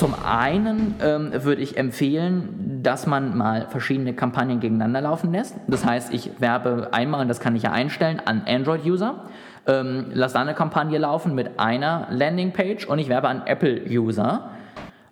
zum 0.00 0.14
einen 0.24 0.94
ähm, 1.02 1.30
würde 1.44 1.60
ich 1.60 1.76
empfehlen, 1.76 2.80
dass 2.82 3.06
man 3.06 3.36
mal 3.36 3.66
verschiedene 3.68 4.14
Kampagnen 4.14 4.58
gegeneinander 4.58 5.02
laufen 5.02 5.30
lässt. 5.30 5.56
Das 5.66 5.84
heißt, 5.84 6.14
ich 6.14 6.40
werbe 6.40 6.88
einmal, 6.92 7.20
und 7.20 7.28
das 7.28 7.38
kann 7.38 7.54
ich 7.54 7.64
ja 7.64 7.72
einstellen, 7.72 8.18
an 8.24 8.42
Android-User, 8.46 9.24
ähm, 9.66 10.12
eine 10.34 10.54
Kampagne 10.54 10.98
laufen 10.98 11.34
mit 11.34 11.58
einer 11.58 12.06
Landingpage 12.10 12.86
und 12.86 12.98
ich 12.98 13.08
werbe 13.08 13.28
an 13.28 13.42
Apple-User 13.46 14.50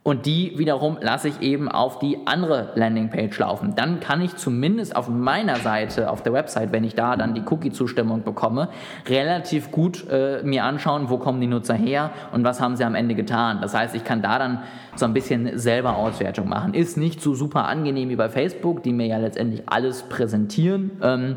und 0.09 0.25
die 0.25 0.55
wiederum 0.57 0.97
lasse 1.03 1.29
ich 1.29 1.43
eben 1.43 1.69
auf 1.69 1.99
die 1.99 2.17
andere 2.25 2.71
Landingpage 2.77 3.39
laufen. 3.39 3.75
Dann 3.77 4.01
kann 4.01 4.23
ich 4.23 4.37
zumindest 4.37 4.97
auf 4.97 5.11
meiner 5.11 5.57
Seite, 5.57 6.11
auf 6.11 6.23
der 6.23 6.33
Website, 6.33 6.73
wenn 6.73 6.83
ich 6.83 6.95
da 6.95 7.15
dann 7.15 7.35
die 7.35 7.43
Cookie-Zustimmung 7.43 8.23
bekomme, 8.23 8.71
relativ 9.07 9.71
gut 9.71 10.09
äh, 10.11 10.43
mir 10.43 10.65
anschauen, 10.65 11.11
wo 11.11 11.19
kommen 11.19 11.43
die 11.43 11.47
Nutzer 11.47 11.75
her 11.75 12.11
und 12.33 12.43
was 12.43 12.59
haben 12.59 12.77
sie 12.77 12.85
am 12.85 12.95
Ende 12.95 13.15
getan. 13.15 13.59
Das 13.61 13.75
heißt, 13.75 13.95
ich 13.95 14.03
kann 14.03 14.23
da 14.23 14.39
dann 14.39 14.63
so 14.97 15.05
ein 15.05 15.13
bisschen 15.13 15.59
selber 15.59 15.97
Auswertung 15.97 16.49
machen. 16.49 16.73
Ist 16.73 16.97
nicht 16.97 17.21
so 17.21 17.35
super 17.35 17.67
angenehm 17.67 18.09
wie 18.09 18.17
bei 18.17 18.31
Facebook, 18.31 18.83
die 18.83 18.95
mir 18.95 19.09
ja 19.09 19.19
letztendlich 19.19 19.65
alles 19.67 20.05
präsentieren. 20.05 20.93
Ähm, 21.03 21.37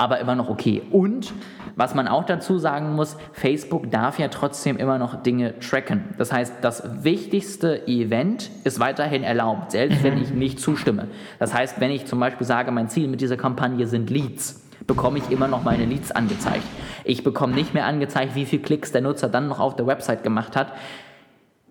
aber 0.00 0.18
immer 0.18 0.34
noch 0.34 0.48
okay. 0.48 0.80
Und 0.90 1.34
was 1.76 1.94
man 1.94 2.08
auch 2.08 2.24
dazu 2.24 2.58
sagen 2.58 2.94
muss, 2.94 3.18
Facebook 3.32 3.90
darf 3.90 4.18
ja 4.18 4.28
trotzdem 4.28 4.78
immer 4.78 4.96
noch 4.96 5.22
Dinge 5.22 5.58
tracken. 5.60 6.14
Das 6.16 6.32
heißt, 6.32 6.54
das 6.62 7.04
wichtigste 7.04 7.86
Event 7.86 8.50
ist 8.64 8.80
weiterhin 8.80 9.22
erlaubt, 9.22 9.72
selbst 9.72 10.02
wenn 10.02 10.14
mhm. 10.14 10.22
ich 10.22 10.30
nicht 10.30 10.58
zustimme. 10.58 11.08
Das 11.38 11.52
heißt, 11.52 11.80
wenn 11.80 11.90
ich 11.90 12.06
zum 12.06 12.18
Beispiel 12.18 12.46
sage, 12.46 12.70
mein 12.70 12.88
Ziel 12.88 13.08
mit 13.08 13.20
dieser 13.20 13.36
Kampagne 13.36 13.86
sind 13.86 14.08
Leads, 14.08 14.66
bekomme 14.86 15.18
ich 15.18 15.30
immer 15.30 15.48
noch 15.48 15.64
meine 15.64 15.84
Leads 15.84 16.12
angezeigt. 16.12 16.64
Ich 17.04 17.22
bekomme 17.22 17.54
nicht 17.54 17.74
mehr 17.74 17.84
angezeigt, 17.84 18.34
wie 18.34 18.46
viele 18.46 18.62
Klicks 18.62 18.92
der 18.92 19.02
Nutzer 19.02 19.28
dann 19.28 19.48
noch 19.48 19.60
auf 19.60 19.76
der 19.76 19.86
Website 19.86 20.22
gemacht 20.22 20.56
hat. 20.56 20.72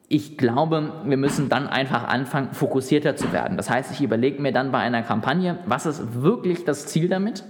Ich 0.08 0.38
glaube, 0.38 0.94
wir 1.04 1.18
müssen 1.18 1.50
dann 1.50 1.68
einfach 1.68 2.08
anfangen, 2.08 2.50
fokussierter 2.54 3.15
zu 3.15 3.34
werden. 3.34 3.58
Das 3.58 3.72
heißt, 3.72 3.92
ich 3.92 4.02
überlege 4.02 4.39
mir 4.39 4.52
dann 4.52 4.72
bei 4.72 4.80
einer 4.80 5.02
Kampagne, 5.02 5.58
was 5.65 5.88
ist 5.88 6.22
wirklich 6.22 6.63
das 6.63 6.86
Ziel 6.86 7.10
damit? 7.10 7.44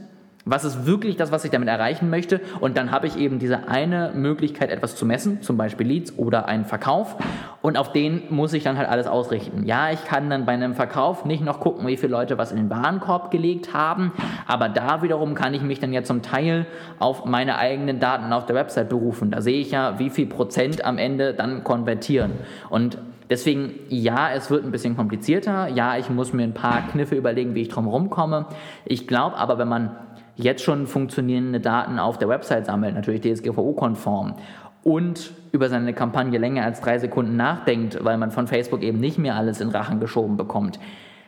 Was 0.52 0.66
ist 0.66 0.88
wirklich 0.88 1.16
das, 1.16 1.32
was 1.32 1.46
ich 1.46 1.52
damit 1.52 1.70
erreichen 1.70 2.10
möchte? 2.10 2.42
Und 2.60 2.76
dann 2.76 2.90
habe 2.90 3.06
ich 3.06 3.18
eben 3.18 3.38
diese 3.38 3.68
eine 3.68 4.12
Möglichkeit, 4.16 4.72
etwas 4.72 4.96
zu 4.96 5.06
messen, 5.06 5.44
zum 5.44 5.58
Beispiel 5.58 5.86
Leads 5.86 6.18
oder 6.18 6.48
einen 6.48 6.66
Verkauf. 6.66 7.18
Und 7.62 7.78
auf 7.78 7.92
den 7.92 8.24
muss 8.32 8.54
ich 8.54 8.64
dann 8.64 8.76
halt 8.76 8.90
alles 8.90 9.06
ausrichten. 9.06 9.68
Ja, 9.68 9.92
ich 9.92 10.04
kann 10.06 10.28
dann 10.32 10.48
bei 10.48 10.54
einem 10.54 10.74
Verkauf 10.74 11.24
nicht 11.24 11.44
noch 11.44 11.60
gucken, 11.60 11.86
wie 11.86 11.98
viele 11.98 12.14
Leute 12.14 12.40
was 12.40 12.50
in 12.50 12.58
den 12.58 12.70
Warenkorb 12.72 13.30
gelegt 13.30 13.76
haben. 13.76 14.12
Aber 14.48 14.70
da 14.70 15.04
wiederum 15.04 15.36
kann 15.36 15.54
ich 15.54 15.62
mich 15.62 15.80
dann 15.80 15.94
ja 15.94 16.02
zum 16.02 16.24
Teil 16.24 16.66
auf 16.98 17.26
meine 17.26 17.60
eigenen 17.60 18.00
Daten 18.00 18.34
auf 18.34 18.48
der 18.48 18.56
Website 18.56 18.90
berufen. 18.90 19.30
Da 19.30 19.42
sehe 19.42 19.62
ich 19.62 19.70
ja, 19.70 20.00
wie 20.00 20.10
viel 20.10 20.26
Prozent 20.26 20.84
am 20.84 20.98
Ende 20.98 21.36
dann 21.36 21.64
konvertieren. 21.64 22.32
Und 22.72 22.98
Deswegen, 23.30 23.76
ja, 23.90 24.32
es 24.32 24.50
wird 24.50 24.66
ein 24.66 24.72
bisschen 24.72 24.98
komplizierter. 24.98 25.68
Ja, 25.68 25.98
ich 25.98 26.10
muss 26.10 26.34
mir 26.34 26.42
ein 26.42 26.56
paar 26.56 26.88
Kniffe 26.88 27.14
überlegen, 27.14 27.54
wie 27.54 27.62
ich 27.62 27.70
drum 27.70 27.88
rumkomme. 27.88 28.48
Ich 28.86 29.08
glaube 29.08 29.38
aber, 29.38 29.60
wenn 29.60 29.68
man 29.68 29.92
jetzt 30.40 30.64
schon 30.64 30.88
funktionierende 30.88 31.60
Daten 31.60 32.00
auf 32.00 32.18
der 32.18 32.30
Website 32.30 32.66
sammelt, 32.66 32.96
natürlich 32.96 33.22
DSGVO-konform, 33.22 34.36
und 34.84 35.34
über 35.52 35.68
seine 35.68 35.94
Kampagne 35.94 36.40
länger 36.40 36.64
als 36.64 36.80
drei 36.80 37.00
Sekunden 37.00 37.36
nachdenkt, 37.36 38.04
weil 38.04 38.18
man 38.18 38.32
von 38.32 38.48
Facebook 38.48 38.82
eben 38.82 39.00
nicht 39.00 39.18
mehr 39.18 39.36
alles 39.36 39.60
in 39.60 39.70
Rachen 39.70 40.00
geschoben 40.00 40.38
bekommt, 40.38 40.80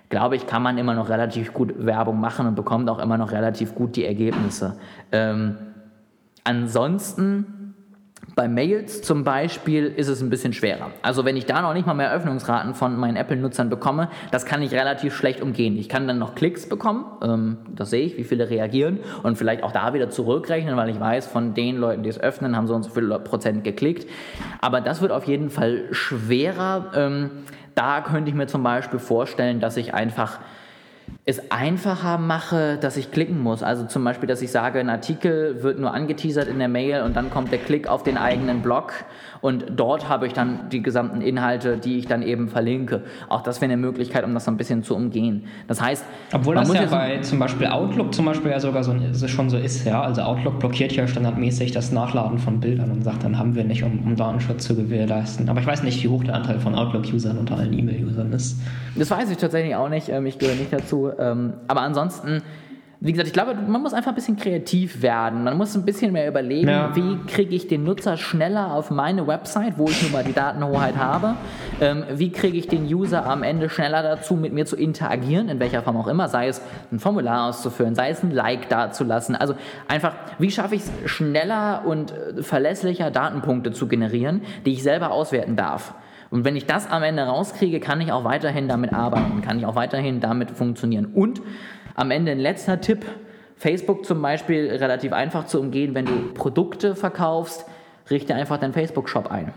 glaube 0.10 0.36
ich, 0.36 0.48
kann 0.48 0.64
man 0.64 0.78
immer 0.78 0.94
noch 0.94 1.10
relativ 1.10 1.54
gut 1.54 1.74
Werbung 1.86 2.20
machen 2.20 2.48
und 2.48 2.56
bekommt 2.56 2.90
auch 2.90 3.00
immer 3.00 3.18
noch 3.18 3.32
relativ 3.32 3.76
gut 3.76 3.96
die 3.96 4.06
Ergebnisse. 4.06 4.78
Ähm, 5.12 5.58
ansonsten 6.44 7.61
bei 8.36 8.48
Mails 8.48 9.02
zum 9.02 9.24
Beispiel 9.24 9.88
ist 9.88 10.08
es 10.08 10.22
ein 10.22 10.30
bisschen 10.30 10.54
schwerer. 10.54 10.92
Also 11.02 11.26
wenn 11.26 11.36
ich 11.36 11.46
da 11.46 11.62
noch 11.62 11.74
nicht 11.74 11.86
mal 11.86 11.94
mehr 11.94 12.12
Öffnungsraten 12.14 12.74
von 12.74 12.96
meinen 12.98 13.18
Apple-Nutzern 13.18 13.70
bekomme, 13.70 14.10
das 14.32 14.46
kann 14.46 14.62
ich 14.62 14.72
relativ 14.74 15.16
schlecht 15.16 15.42
umgehen. 15.42 15.78
Ich 15.78 15.90
kann 15.90 16.08
dann 16.08 16.18
noch 16.18 16.36
Klicks 16.36 16.68
bekommen, 16.68 17.06
ähm, 17.22 17.58
das 17.76 17.90
sehe 17.90 18.06
ich, 18.06 18.18
wie 18.18 18.24
viele 18.24 18.50
reagieren 18.50 19.00
und 19.24 19.38
vielleicht 19.38 19.64
auch 19.64 19.72
da 19.72 19.94
wieder 19.94 20.10
zurückrechnen, 20.10 20.78
weil 20.78 20.90
ich 20.90 21.00
weiß, 21.00 21.28
von 21.28 21.54
den 21.54 21.78
Leuten, 21.78 22.04
die 22.04 22.10
es 22.10 22.20
öffnen, 22.20 22.56
haben 22.56 22.68
so 22.68 22.76
und 22.76 22.84
so 22.84 22.90
viele 22.90 23.20
Prozent 23.20 23.64
geklickt. 23.64 24.10
Aber 24.62 24.82
das 24.82 25.02
wird 25.02 25.12
auf 25.12 25.26
jeden 25.26 25.50
Fall 25.50 25.86
schwerer. 25.92 26.92
Ähm, 26.96 27.32
da 27.76 28.02
könnte 28.02 28.30
ich 28.30 28.36
mir 28.36 28.48
zum 28.48 28.64
Beispiel 28.64 29.00
vorstellen, 29.00 29.60
dass 29.60 29.78
ich 29.78 29.94
einfach 29.94 30.40
es 31.24 31.52
einfacher 31.52 32.18
mache, 32.18 32.80
dass 32.82 32.98
ich 32.98 33.12
klicken 33.12 33.40
muss. 33.40 33.62
Also 33.62 33.86
zum 33.86 34.04
Beispiel, 34.04 34.28
dass 34.28 34.42
ich 34.42 34.50
sage, 34.50 34.80
ein 34.80 34.90
Artikel 34.90 35.62
wird 35.62 35.80
nur 35.80 35.94
angeteasert 35.94 36.48
in 36.48 36.58
der 36.58 36.68
Mail 36.68 37.04
und 37.04 37.16
dann 37.16 37.30
kommt 37.30 37.52
der 37.52 37.60
Klick 37.60 37.88
auf 37.88 38.02
den 38.02 38.18
eigenen 38.18 38.64
Blog 38.64 38.94
und 39.42 39.66
dort 39.76 40.10
habe 40.10 40.26
ich 40.26 40.34
dann 40.34 40.70
die 40.70 40.82
gesamten 40.82 41.22
Inhalte, 41.22 41.78
die 41.78 42.00
ich 42.00 42.08
dann 42.08 42.24
eben 42.24 42.48
verlinke. 42.48 43.04
Auch 43.30 43.42
das 43.42 43.62
wäre 43.62 43.72
eine 43.72 43.80
Möglichkeit, 43.80 44.24
um 44.24 44.34
das 44.34 44.46
so 44.46 44.52
ein 44.52 44.58
bisschen 44.58 44.84
zu 44.84 44.96
umgehen. 44.96 45.46
Das 45.68 45.80
heißt, 45.80 46.06
obwohl 46.34 46.56
das 46.56 46.74
ja 46.74 46.86
bei 46.86 47.20
zum 47.20 47.38
Beispiel 47.38 47.68
Outlook 47.68 48.14
zum 48.16 48.26
Beispiel 48.26 48.50
ja 48.50 48.60
sogar 48.60 48.84
so, 48.84 48.96
schon 49.28 49.50
so 49.50 49.58
ist, 49.58 49.86
ja. 49.86 50.02
Also 50.02 50.24
Outlook 50.24 50.60
blockiert 50.60 50.92
ja 50.94 51.08
standardmäßig 51.08 51.72
das 51.72 51.92
Nachladen 51.92 52.40
von 52.40 52.60
Bildern 52.60 52.90
und 52.90 53.04
sagt, 53.04 53.24
dann 53.24 53.38
haben 53.38 53.54
wir 53.54 53.64
nicht, 53.64 53.84
um, 53.84 54.00
um 54.06 54.16
Datenschutz 54.16 54.66
zu 54.66 54.76
gewährleisten. 54.76 55.48
Aber 55.50 55.60
ich 55.60 55.68
weiß 55.68 55.84
nicht, 55.84 56.04
wie 56.04 56.08
hoch 56.08 56.24
der 56.24 56.36
Anteil 56.36 56.60
von 56.60 56.74
Outlook-Usern 56.74 57.38
unter 57.38 57.58
allen 57.58 57.74
E-Mail-Usern 57.74 58.34
ist. 58.34 58.58
Das 58.96 59.10
weiß 59.12 59.30
ich 59.30 59.38
tatsächlich 59.38 59.76
auch 59.76 59.90
nicht. 59.90 60.10
Ähm, 60.10 60.26
ich 60.26 60.40
gehöre 60.40 60.56
nicht 60.56 60.74
dazu. 60.74 61.11
Ähm, 61.20 61.54
aber 61.68 61.82
ansonsten, 61.82 62.42
wie 63.04 63.14
gesagt, 63.14 63.28
ich 63.28 63.34
glaube, 63.34 63.56
man 63.56 63.82
muss 63.82 63.96
einfach 63.96 64.12
ein 64.12 64.16
bisschen 64.16 64.38
kreativ 64.38 65.02
werden. 65.02 65.44
Man 65.44 65.58
muss 65.58 65.74
ein 65.76 65.86
bisschen 65.86 66.14
mehr 66.14 66.28
überlegen, 66.28 66.70
ja. 66.70 66.96
wie 66.96 67.18
kriege 67.26 67.56
ich 67.56 67.68
den 67.68 67.84
Nutzer 67.84 68.16
schneller 68.16 68.76
auf 68.76 68.92
meine 68.92 69.26
Website, 69.26 69.80
wo 69.80 69.86
ich 69.86 70.04
nun 70.04 70.12
mal 70.12 70.24
die 70.24 70.34
Datenhoheit 70.34 70.96
habe. 70.98 71.34
Ähm, 71.80 72.04
wie 72.14 72.32
kriege 72.32 72.56
ich 72.56 72.68
den 72.68 72.86
User 72.86 73.26
am 73.26 73.42
Ende 73.42 73.70
schneller 73.70 74.04
dazu, 74.04 74.36
mit 74.36 74.54
mir 74.54 74.68
zu 74.68 74.76
interagieren, 74.76 75.50
in 75.50 75.60
welcher 75.60 75.82
Form 75.82 75.98
auch 75.98 76.08
immer, 76.08 76.28
sei 76.30 76.48
es 76.48 76.62
ein 76.92 77.00
Formular 77.00 77.50
auszuführen, 77.50 77.96
sei 77.96 78.12
es 78.12 78.22
ein 78.22 78.30
Like 78.30 78.70
dazulassen. 78.70 79.36
Also 79.36 79.56
einfach, 79.88 80.14
wie 80.38 80.52
schaffe 80.52 80.76
ich 80.76 80.84
es 80.84 80.92
schneller 81.10 81.82
und 81.86 82.12
äh, 82.12 82.44
verlässlicher 82.44 83.10
Datenpunkte 83.10 83.72
zu 83.72 83.88
generieren, 83.88 84.42
die 84.68 84.74
ich 84.74 84.84
selber 84.84 85.10
auswerten 85.10 85.56
darf. 85.56 85.96
Und 86.32 86.46
wenn 86.46 86.56
ich 86.56 86.66
das 86.66 86.90
am 86.90 87.04
Ende 87.04 87.24
rauskriege, 87.24 87.80
kann 87.82 88.00
ich 88.02 88.12
auch 88.12 88.24
weiterhin 88.24 88.68
damit 88.68 88.94
arbeiten, 88.94 89.42
kann 89.42 89.60
ich 89.60 89.66
auch 89.66 89.76
weiterhin 89.76 90.22
damit 90.22 90.50
funktionieren. 90.50 91.08
Und 91.14 91.42
am 91.94 92.10
Ende 92.10 92.32
ein 92.32 92.40
letzter 92.40 92.80
Tipp, 92.80 93.06
Facebook 93.58 94.06
zum 94.06 94.22
Beispiel 94.22 94.70
relativ 94.70 95.14
einfach 95.14 95.46
zu 95.46 95.60
umgehen, 95.60 95.94
wenn 95.94 96.06
du 96.06 96.34
Produkte 96.34 96.96
verkaufst, 96.96 97.66
richte 98.10 98.34
einfach 98.34 98.58
deinen 98.58 98.74
Facebook-Shop 98.74 99.30
ein. 99.30 99.54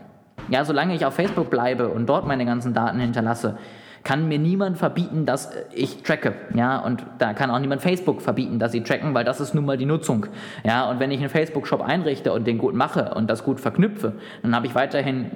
Ja, 0.50 0.64
solange 0.64 0.94
ich 0.94 1.06
auf 1.06 1.14
Facebook 1.14 1.48
bleibe 1.48 1.88
und 1.88 2.06
dort 2.06 2.26
meine 2.26 2.44
ganzen 2.44 2.74
Daten 2.74 2.98
hinterlasse, 2.98 3.56
kann 4.04 4.28
mir 4.28 4.38
niemand 4.38 4.76
verbieten, 4.76 5.24
dass 5.24 5.50
ich 5.72 6.02
tracke. 6.02 6.34
Ja, 6.54 6.78
und 6.78 7.04
da 7.18 7.32
kann 7.32 7.50
auch 7.50 7.58
niemand 7.58 7.80
Facebook 7.80 8.20
verbieten, 8.20 8.58
dass 8.58 8.72
sie 8.72 8.82
tracken, 8.82 9.14
weil 9.14 9.24
das 9.24 9.40
ist 9.40 9.54
nun 9.54 9.64
mal 9.64 9.78
die 9.78 9.86
Nutzung. 9.86 10.26
Ja, 10.62 10.90
und 10.90 11.00
wenn 11.00 11.10
ich 11.10 11.20
einen 11.20 11.30
Facebook-Shop 11.30 11.80
einrichte 11.80 12.32
und 12.32 12.46
den 12.46 12.58
gut 12.58 12.74
mache 12.74 13.14
und 13.14 13.30
das 13.30 13.44
gut 13.44 13.60
verknüpfe, 13.60 14.12
dann 14.42 14.54
habe 14.54 14.66
ich 14.66 14.74
weiterhin 14.74 15.30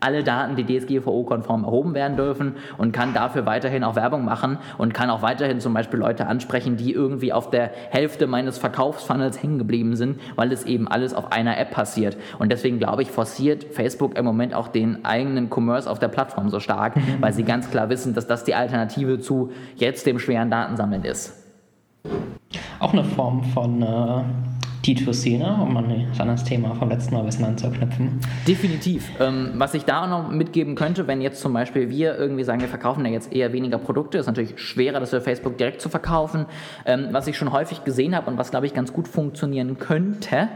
alle 0.00 0.22
Daten, 0.22 0.56
die 0.56 0.64
DSGVO-konform 0.64 1.64
erhoben 1.64 1.94
werden 1.94 2.16
dürfen 2.16 2.56
und 2.76 2.92
kann 2.92 3.14
dafür 3.14 3.46
weiterhin 3.46 3.84
auch 3.84 3.96
Werbung 3.96 4.24
machen 4.24 4.58
und 4.78 4.94
kann 4.94 5.10
auch 5.10 5.22
weiterhin 5.22 5.60
zum 5.60 5.74
Beispiel 5.74 5.98
Leute 5.98 6.26
ansprechen, 6.26 6.76
die 6.76 6.92
irgendwie 6.92 7.32
auf 7.32 7.50
der 7.50 7.70
Hälfte 7.90 8.26
meines 8.26 8.58
Verkaufsfunnels 8.58 9.42
hängen 9.42 9.58
geblieben 9.58 9.96
sind, 9.96 10.20
weil 10.36 10.52
es 10.52 10.64
eben 10.64 10.88
alles 10.88 11.14
auf 11.14 11.32
einer 11.32 11.58
App 11.58 11.70
passiert. 11.70 12.16
Und 12.38 12.52
deswegen 12.52 12.78
glaube 12.78 13.02
ich, 13.02 13.10
forciert 13.10 13.64
Facebook 13.64 14.16
im 14.18 14.24
Moment 14.24 14.54
auch 14.54 14.68
den 14.68 15.04
eigenen 15.04 15.50
Commerce 15.50 15.90
auf 15.90 15.98
der 15.98 16.08
Plattform 16.08 16.48
so 16.48 16.60
stark, 16.60 16.96
mhm. 16.96 17.16
weil 17.20 17.32
sie 17.32 17.44
ganz 17.44 17.70
klar 17.70 17.88
wissen, 17.88 18.07
dass 18.14 18.26
das 18.26 18.44
die 18.44 18.54
Alternative 18.54 19.18
zu 19.20 19.50
jetzt 19.76 20.06
dem 20.06 20.18
schweren 20.18 20.50
Datensammeln 20.50 21.04
ist. 21.04 21.32
Auch 22.78 22.92
eine 22.92 23.04
Form 23.04 23.42
von 23.42 23.82
äh 23.82 24.22
D2C, 24.88 25.38
ne? 25.38 25.58
um 25.60 25.76
an 25.76 26.06
das 26.16 26.44
Thema 26.44 26.74
vom 26.74 26.88
letzten 26.88 27.14
Mal 27.14 27.20
ein 27.20 27.26
bisschen 27.26 27.44
anzuknüpfen. 27.44 28.20
Definitiv. 28.46 29.10
Ähm, 29.20 29.52
was 29.54 29.74
ich 29.74 29.84
da 29.84 30.06
noch 30.06 30.30
mitgeben 30.30 30.76
könnte, 30.76 31.06
wenn 31.06 31.20
jetzt 31.20 31.40
zum 31.40 31.52
Beispiel 31.52 31.90
wir 31.90 32.16
irgendwie 32.16 32.44
sagen, 32.44 32.60
wir 32.60 32.68
verkaufen 32.68 33.04
ja 33.04 33.12
jetzt 33.12 33.32
eher 33.32 33.52
weniger 33.52 33.78
Produkte, 33.78 34.18
ist 34.18 34.26
natürlich 34.26 34.58
schwerer, 34.58 35.00
das 35.00 35.10
für 35.10 35.20
Facebook 35.20 35.58
direkt 35.58 35.80
zu 35.80 35.88
verkaufen. 35.88 36.46
Ähm, 36.86 37.08
was 37.10 37.26
ich 37.26 37.36
schon 37.36 37.52
häufig 37.52 37.84
gesehen 37.84 38.14
habe 38.14 38.30
und 38.30 38.38
was, 38.38 38.50
glaube 38.50 38.66
ich, 38.66 38.74
ganz 38.74 38.92
gut 38.92 39.08
funktionieren 39.08 39.78
könnte, 39.78 40.48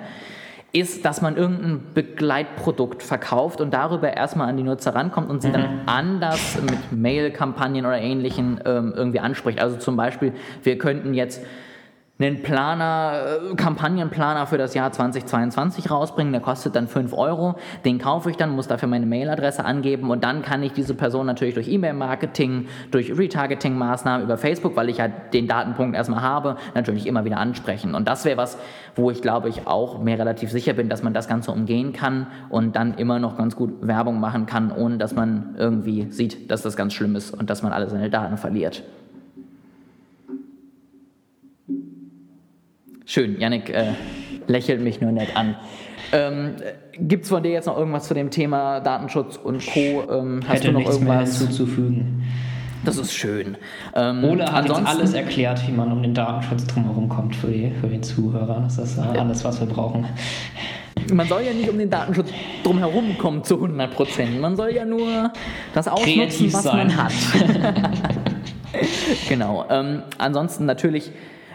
ist, 0.73 1.05
dass 1.05 1.21
man 1.21 1.37
irgendein 1.37 1.81
Begleitprodukt 1.93 3.03
verkauft 3.03 3.61
und 3.61 3.75
darüber 3.75 4.15
erstmal 4.15 4.49
an 4.49 4.57
die 4.57 4.63
Nutzer 4.63 4.95
rankommt 4.95 5.29
und 5.29 5.43
sie 5.43 5.49
mhm. 5.49 5.53
dann 5.53 5.81
anders 5.87 6.59
mit 6.63 6.93
Mail-Kampagnen 6.93 7.85
oder 7.85 7.99
ähnlichen 7.99 8.61
ähm, 8.65 8.95
irgendwie 8.97 9.21
anspricht. 9.21 9.61
Also 9.61 9.77
zum 9.77 9.97
Beispiel, 9.97 10.33
wir 10.63 10.79
könnten 10.79 11.13
jetzt 11.13 11.43
einen 12.23 12.43
Planer, 12.43 13.39
äh, 13.53 13.55
Kampagnenplaner 13.55 14.47
für 14.47 14.59
das 14.59 14.75
Jahr 14.75 14.93
2022 14.93 15.91
rausbringen. 15.91 16.33
Der 16.33 16.43
kostet 16.43 16.77
dann 16.77 16.89
5 16.89 17.13
Euro. 17.13 17.57
Den 17.85 17.99
kaufe 17.99 18.31
ich 18.31 18.37
dann, 18.37 18.51
muss 18.51 18.69
dafür 18.69 18.89
meine 18.89 19.07
Mailadresse 19.07 19.65
angeben 19.65 20.11
und 20.11 20.25
dann 20.25 20.43
kann 20.43 20.63
ich 20.63 20.73
diese 20.73 20.95
Person 20.95 21.27
natürlich 21.27 21.55
durch 21.55 21.69
E-Mail-Marketing, 21.69 22.69
durch 22.91 23.17
Retargeting-Maßnahmen 23.17 24.25
über 24.25 24.37
Facebook, 24.37 24.77
weil 24.77 24.89
ich 24.89 24.99
ja 24.99 25.09
den 25.09 25.49
Datenpunkt 25.49 25.97
erstmal 25.97 26.23
habe, 26.23 26.57
natürlich 26.75 27.07
immer 27.07 27.25
wieder 27.25 27.39
ansprechen. 27.39 27.95
Und 27.95 28.09
das 28.09 28.25
wäre 28.25 28.37
was, 28.37 28.59
wo 28.95 29.11
ich 29.11 29.23
glaube 29.23 29.49
ich 29.49 29.67
auch 29.67 29.99
mir 29.99 30.19
relativ 30.19 30.51
sicher 30.51 30.73
bin, 30.73 30.89
dass 30.89 31.03
man 31.03 31.15
das 31.15 31.29
Ganze 31.29 31.53
umgehen 31.53 31.93
kann 31.93 32.27
und 32.51 32.77
dann 32.77 32.95
immer 32.95 33.19
noch 33.19 33.37
ganz 33.37 33.57
gut 33.57 33.87
Werbung 33.87 34.21
machen 34.21 34.47
kann, 34.47 34.73
ohne 34.73 34.99
dass 34.99 35.15
man 35.15 35.55
irgendwie 35.59 36.11
sieht, 36.11 36.51
dass 36.51 36.63
das 36.63 36.77
ganz 36.77 36.93
schlimm 36.93 37.17
ist 37.17 37.33
und 37.33 37.51
dass 37.51 37.63
man 37.63 37.73
alle 37.73 37.89
seine 37.89 38.11
Daten 38.11 38.37
verliert. 38.37 38.83
Schön, 43.13 43.39
Yannick 43.39 43.69
äh, 43.69 43.93
lächelt 44.47 44.81
mich 44.81 45.03
nur 45.03 45.13
nett 45.13 45.37
an. 45.37 45.55
Ähm, 46.13 46.55
Gibt 46.99 47.25
es 47.25 47.29
von 47.29 47.43
dir 47.43 47.51
jetzt 47.51 47.67
noch 47.67 47.77
irgendwas 47.77 48.09
zu 48.09 48.15
dem 48.15 48.31
Thema 48.31 48.81
Datenschutz 48.81 49.37
und 49.37 49.63
Co? 49.67 50.11
Ähm, 50.11 50.41
hast 50.49 50.65
du 50.65 50.73
noch 50.73 50.81
irgendwas 50.81 51.39
hinzuzufügen? 51.39 52.23
Das 52.87 52.97
ist 52.97 53.13
schön. 53.13 53.59
Ähm, 53.95 54.25
Ole 54.25 54.51
hat 54.51 54.67
jetzt 54.67 54.87
alles 54.87 55.13
erklärt, 55.13 55.61
wie 55.69 55.73
man 55.73 55.93
um 55.93 56.03
den 56.03 56.15
Datenschutz 56.15 56.67
drumherum 56.69 57.11
kommt 57.11 57.37
für, 57.37 57.49
die, 57.49 57.71
für 57.83 57.89
den 57.89 58.03
Zuhörer. 58.03 58.63
Das 58.63 58.79
ist 58.79 58.99
alles, 58.99 59.45
was 59.45 59.61
wir 59.61 59.67
brauchen. 59.67 60.07
Man 61.13 61.29
soll 61.29 61.43
ja 61.43 61.53
nicht 61.53 61.69
um 61.69 61.77
den 61.77 61.91
Datenschutz 61.91 62.31
drumherum 62.65 63.19
kommen 63.19 63.45
zu 63.45 63.57
100 63.57 63.91
Prozent. 63.91 64.41
Man 64.41 64.57
soll 64.57 64.71
ja 64.71 64.87
nur 64.87 65.31
das 65.75 65.87
ausnutzen, 65.87 66.15
Kreativ 66.15 66.55
was 66.55 66.63
sein. 66.63 66.87
man 66.87 66.97
hat. 66.97 67.13
genau. 69.29 69.67
Ähm, 69.69 70.03
ansonsten 70.17 70.65
natürlich 70.65 71.13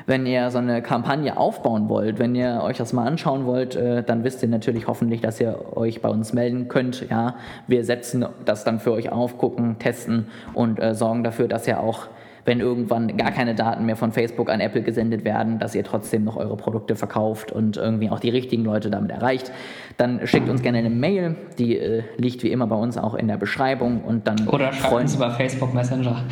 wenn 0.08 0.26
ihr 0.26 0.50
so 0.52 0.58
eine 0.58 0.82
Kampagne 0.82 1.38
aufbauen 1.38 1.89
wollt, 1.89 2.17
wenn 2.17 2.34
ihr 2.34 2.62
euch 2.63 2.78
das 2.78 2.93
mal 2.93 3.06
anschauen 3.06 3.46
wollt, 3.46 3.76
äh, 3.76 4.04
dann 4.04 4.24
wisst 4.24 4.41
ihr 4.41 4.48
natürlich 4.48 4.88
hoffentlich, 4.88 5.22
dass 5.22 5.39
ihr 5.39 5.78
euch 5.78 6.02
bei 6.02 6.10
uns 6.10 6.34
melden 6.34 6.70
könnt. 6.70 7.08
Ja, 7.10 7.36
wir 7.67 7.84
setzen 7.84 8.26
das 8.46 8.63
dann 8.63 8.80
für 8.80 8.93
euch 8.93 9.12
auf, 9.12 9.38
gucken, 9.38 9.78
testen 9.80 10.28
und 10.54 10.82
äh, 10.82 10.96
sorgen 10.96 11.24
dafür, 11.24 11.50
dass 11.50 11.67
ihr 11.67 11.82
auch 11.82 12.08
wenn 12.48 12.62
irgendwann 12.62 13.18
gar 13.18 13.32
keine 13.32 13.56
Daten 13.56 13.86
mehr 13.86 13.98
von 13.98 14.14
Facebook 14.14 14.50
an 14.50 14.62
Apple 14.62 14.82
gesendet 14.82 15.26
werden, 15.26 15.60
dass 15.60 15.76
ihr 15.76 15.84
trotzdem 15.84 16.24
noch 16.24 16.38
eure 16.38 16.56
Produkte 16.56 16.96
verkauft 16.96 17.52
und 17.52 17.76
irgendwie 17.76 18.10
auch 18.10 18.22
die 18.22 18.30
richtigen 18.30 18.64
Leute 18.64 18.90
damit 18.90 19.12
erreicht, 19.12 19.52
dann 19.98 20.26
schickt 20.26 20.48
uns 20.48 20.62
gerne 20.62 20.78
eine 20.78 20.90
Mail, 20.90 21.36
die 21.60 21.78
äh, 21.78 22.04
liegt 22.16 22.44
wie 22.44 22.52
immer 22.52 22.66
bei 22.66 22.78
uns 22.78 22.98
auch 22.98 23.16
in 23.16 23.28
der 23.28 23.36
Beschreibung 23.36 24.02
und 24.02 24.28
dann 24.28 24.48
oder 24.48 24.72
schreibt 24.72 24.94
uns 24.94 25.16
über 25.16 25.32
Facebook 25.32 25.74
Messenger. 25.74 26.24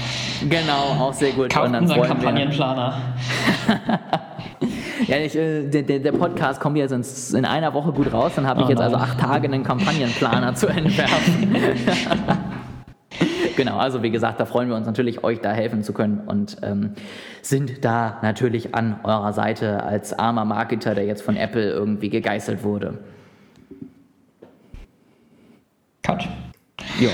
Genau, 0.50 1.06
auch 1.06 1.14
sehr 1.14 1.34
gut. 1.34 1.50
Kauft 1.50 1.68
und 1.68 1.74
dann 1.74 1.84
unseren 1.84 2.04
Kampagnenplaner. 2.04 2.94
Ja, 5.08 5.18
ich, 5.18 5.36
äh, 5.36 5.64
der, 5.68 6.00
der, 6.00 6.12
Podcast 6.14 6.60
kommt 6.60 6.78
jetzt 6.78 7.34
in, 7.34 7.46
einer 7.46 7.74
Woche 7.74 7.92
gut 7.92 8.12
raus, 8.12 8.32
dann 8.36 8.48
habe 8.48 8.62
ich 8.62 8.68
oh 8.68 8.70
jetzt 8.70 8.82
also 8.82 8.96
acht 8.96 9.20
Tage 9.20 9.48
einen 9.48 9.64
Kampagnenplaner 9.64 10.56
zu 10.56 10.68
entwerfen. 10.68 11.56
genau, 13.56 13.78
also 13.78 14.04
wie 14.04 14.12
gesagt, 14.12 14.40
da 14.40 14.46
freuen 14.46 14.70
wir 14.70 14.76
uns 14.76 14.86
natürlich, 14.86 15.24
euch 15.24 15.42
da 15.42 15.52
helfen 15.52 15.84
zu 15.84 15.94
können 15.94 16.22
und 16.26 16.58
ähm, 16.62 16.94
sind 17.42 17.84
da 17.84 18.20
natürlich 18.22 18.76
an 18.76 19.00
eurer 19.04 19.34
Seite 19.34 19.84
als 19.84 20.14
armer 20.18 20.46
Marketer, 20.46 20.96
der 20.96 21.06
jetzt 21.06 21.22
von 21.22 21.36
Apple 21.38 21.70
irgendwie 21.70 22.10
gegeißelt 22.10 22.64
wurde. 22.64 23.00
Cut. 26.04 26.28
Ja. 27.00 27.10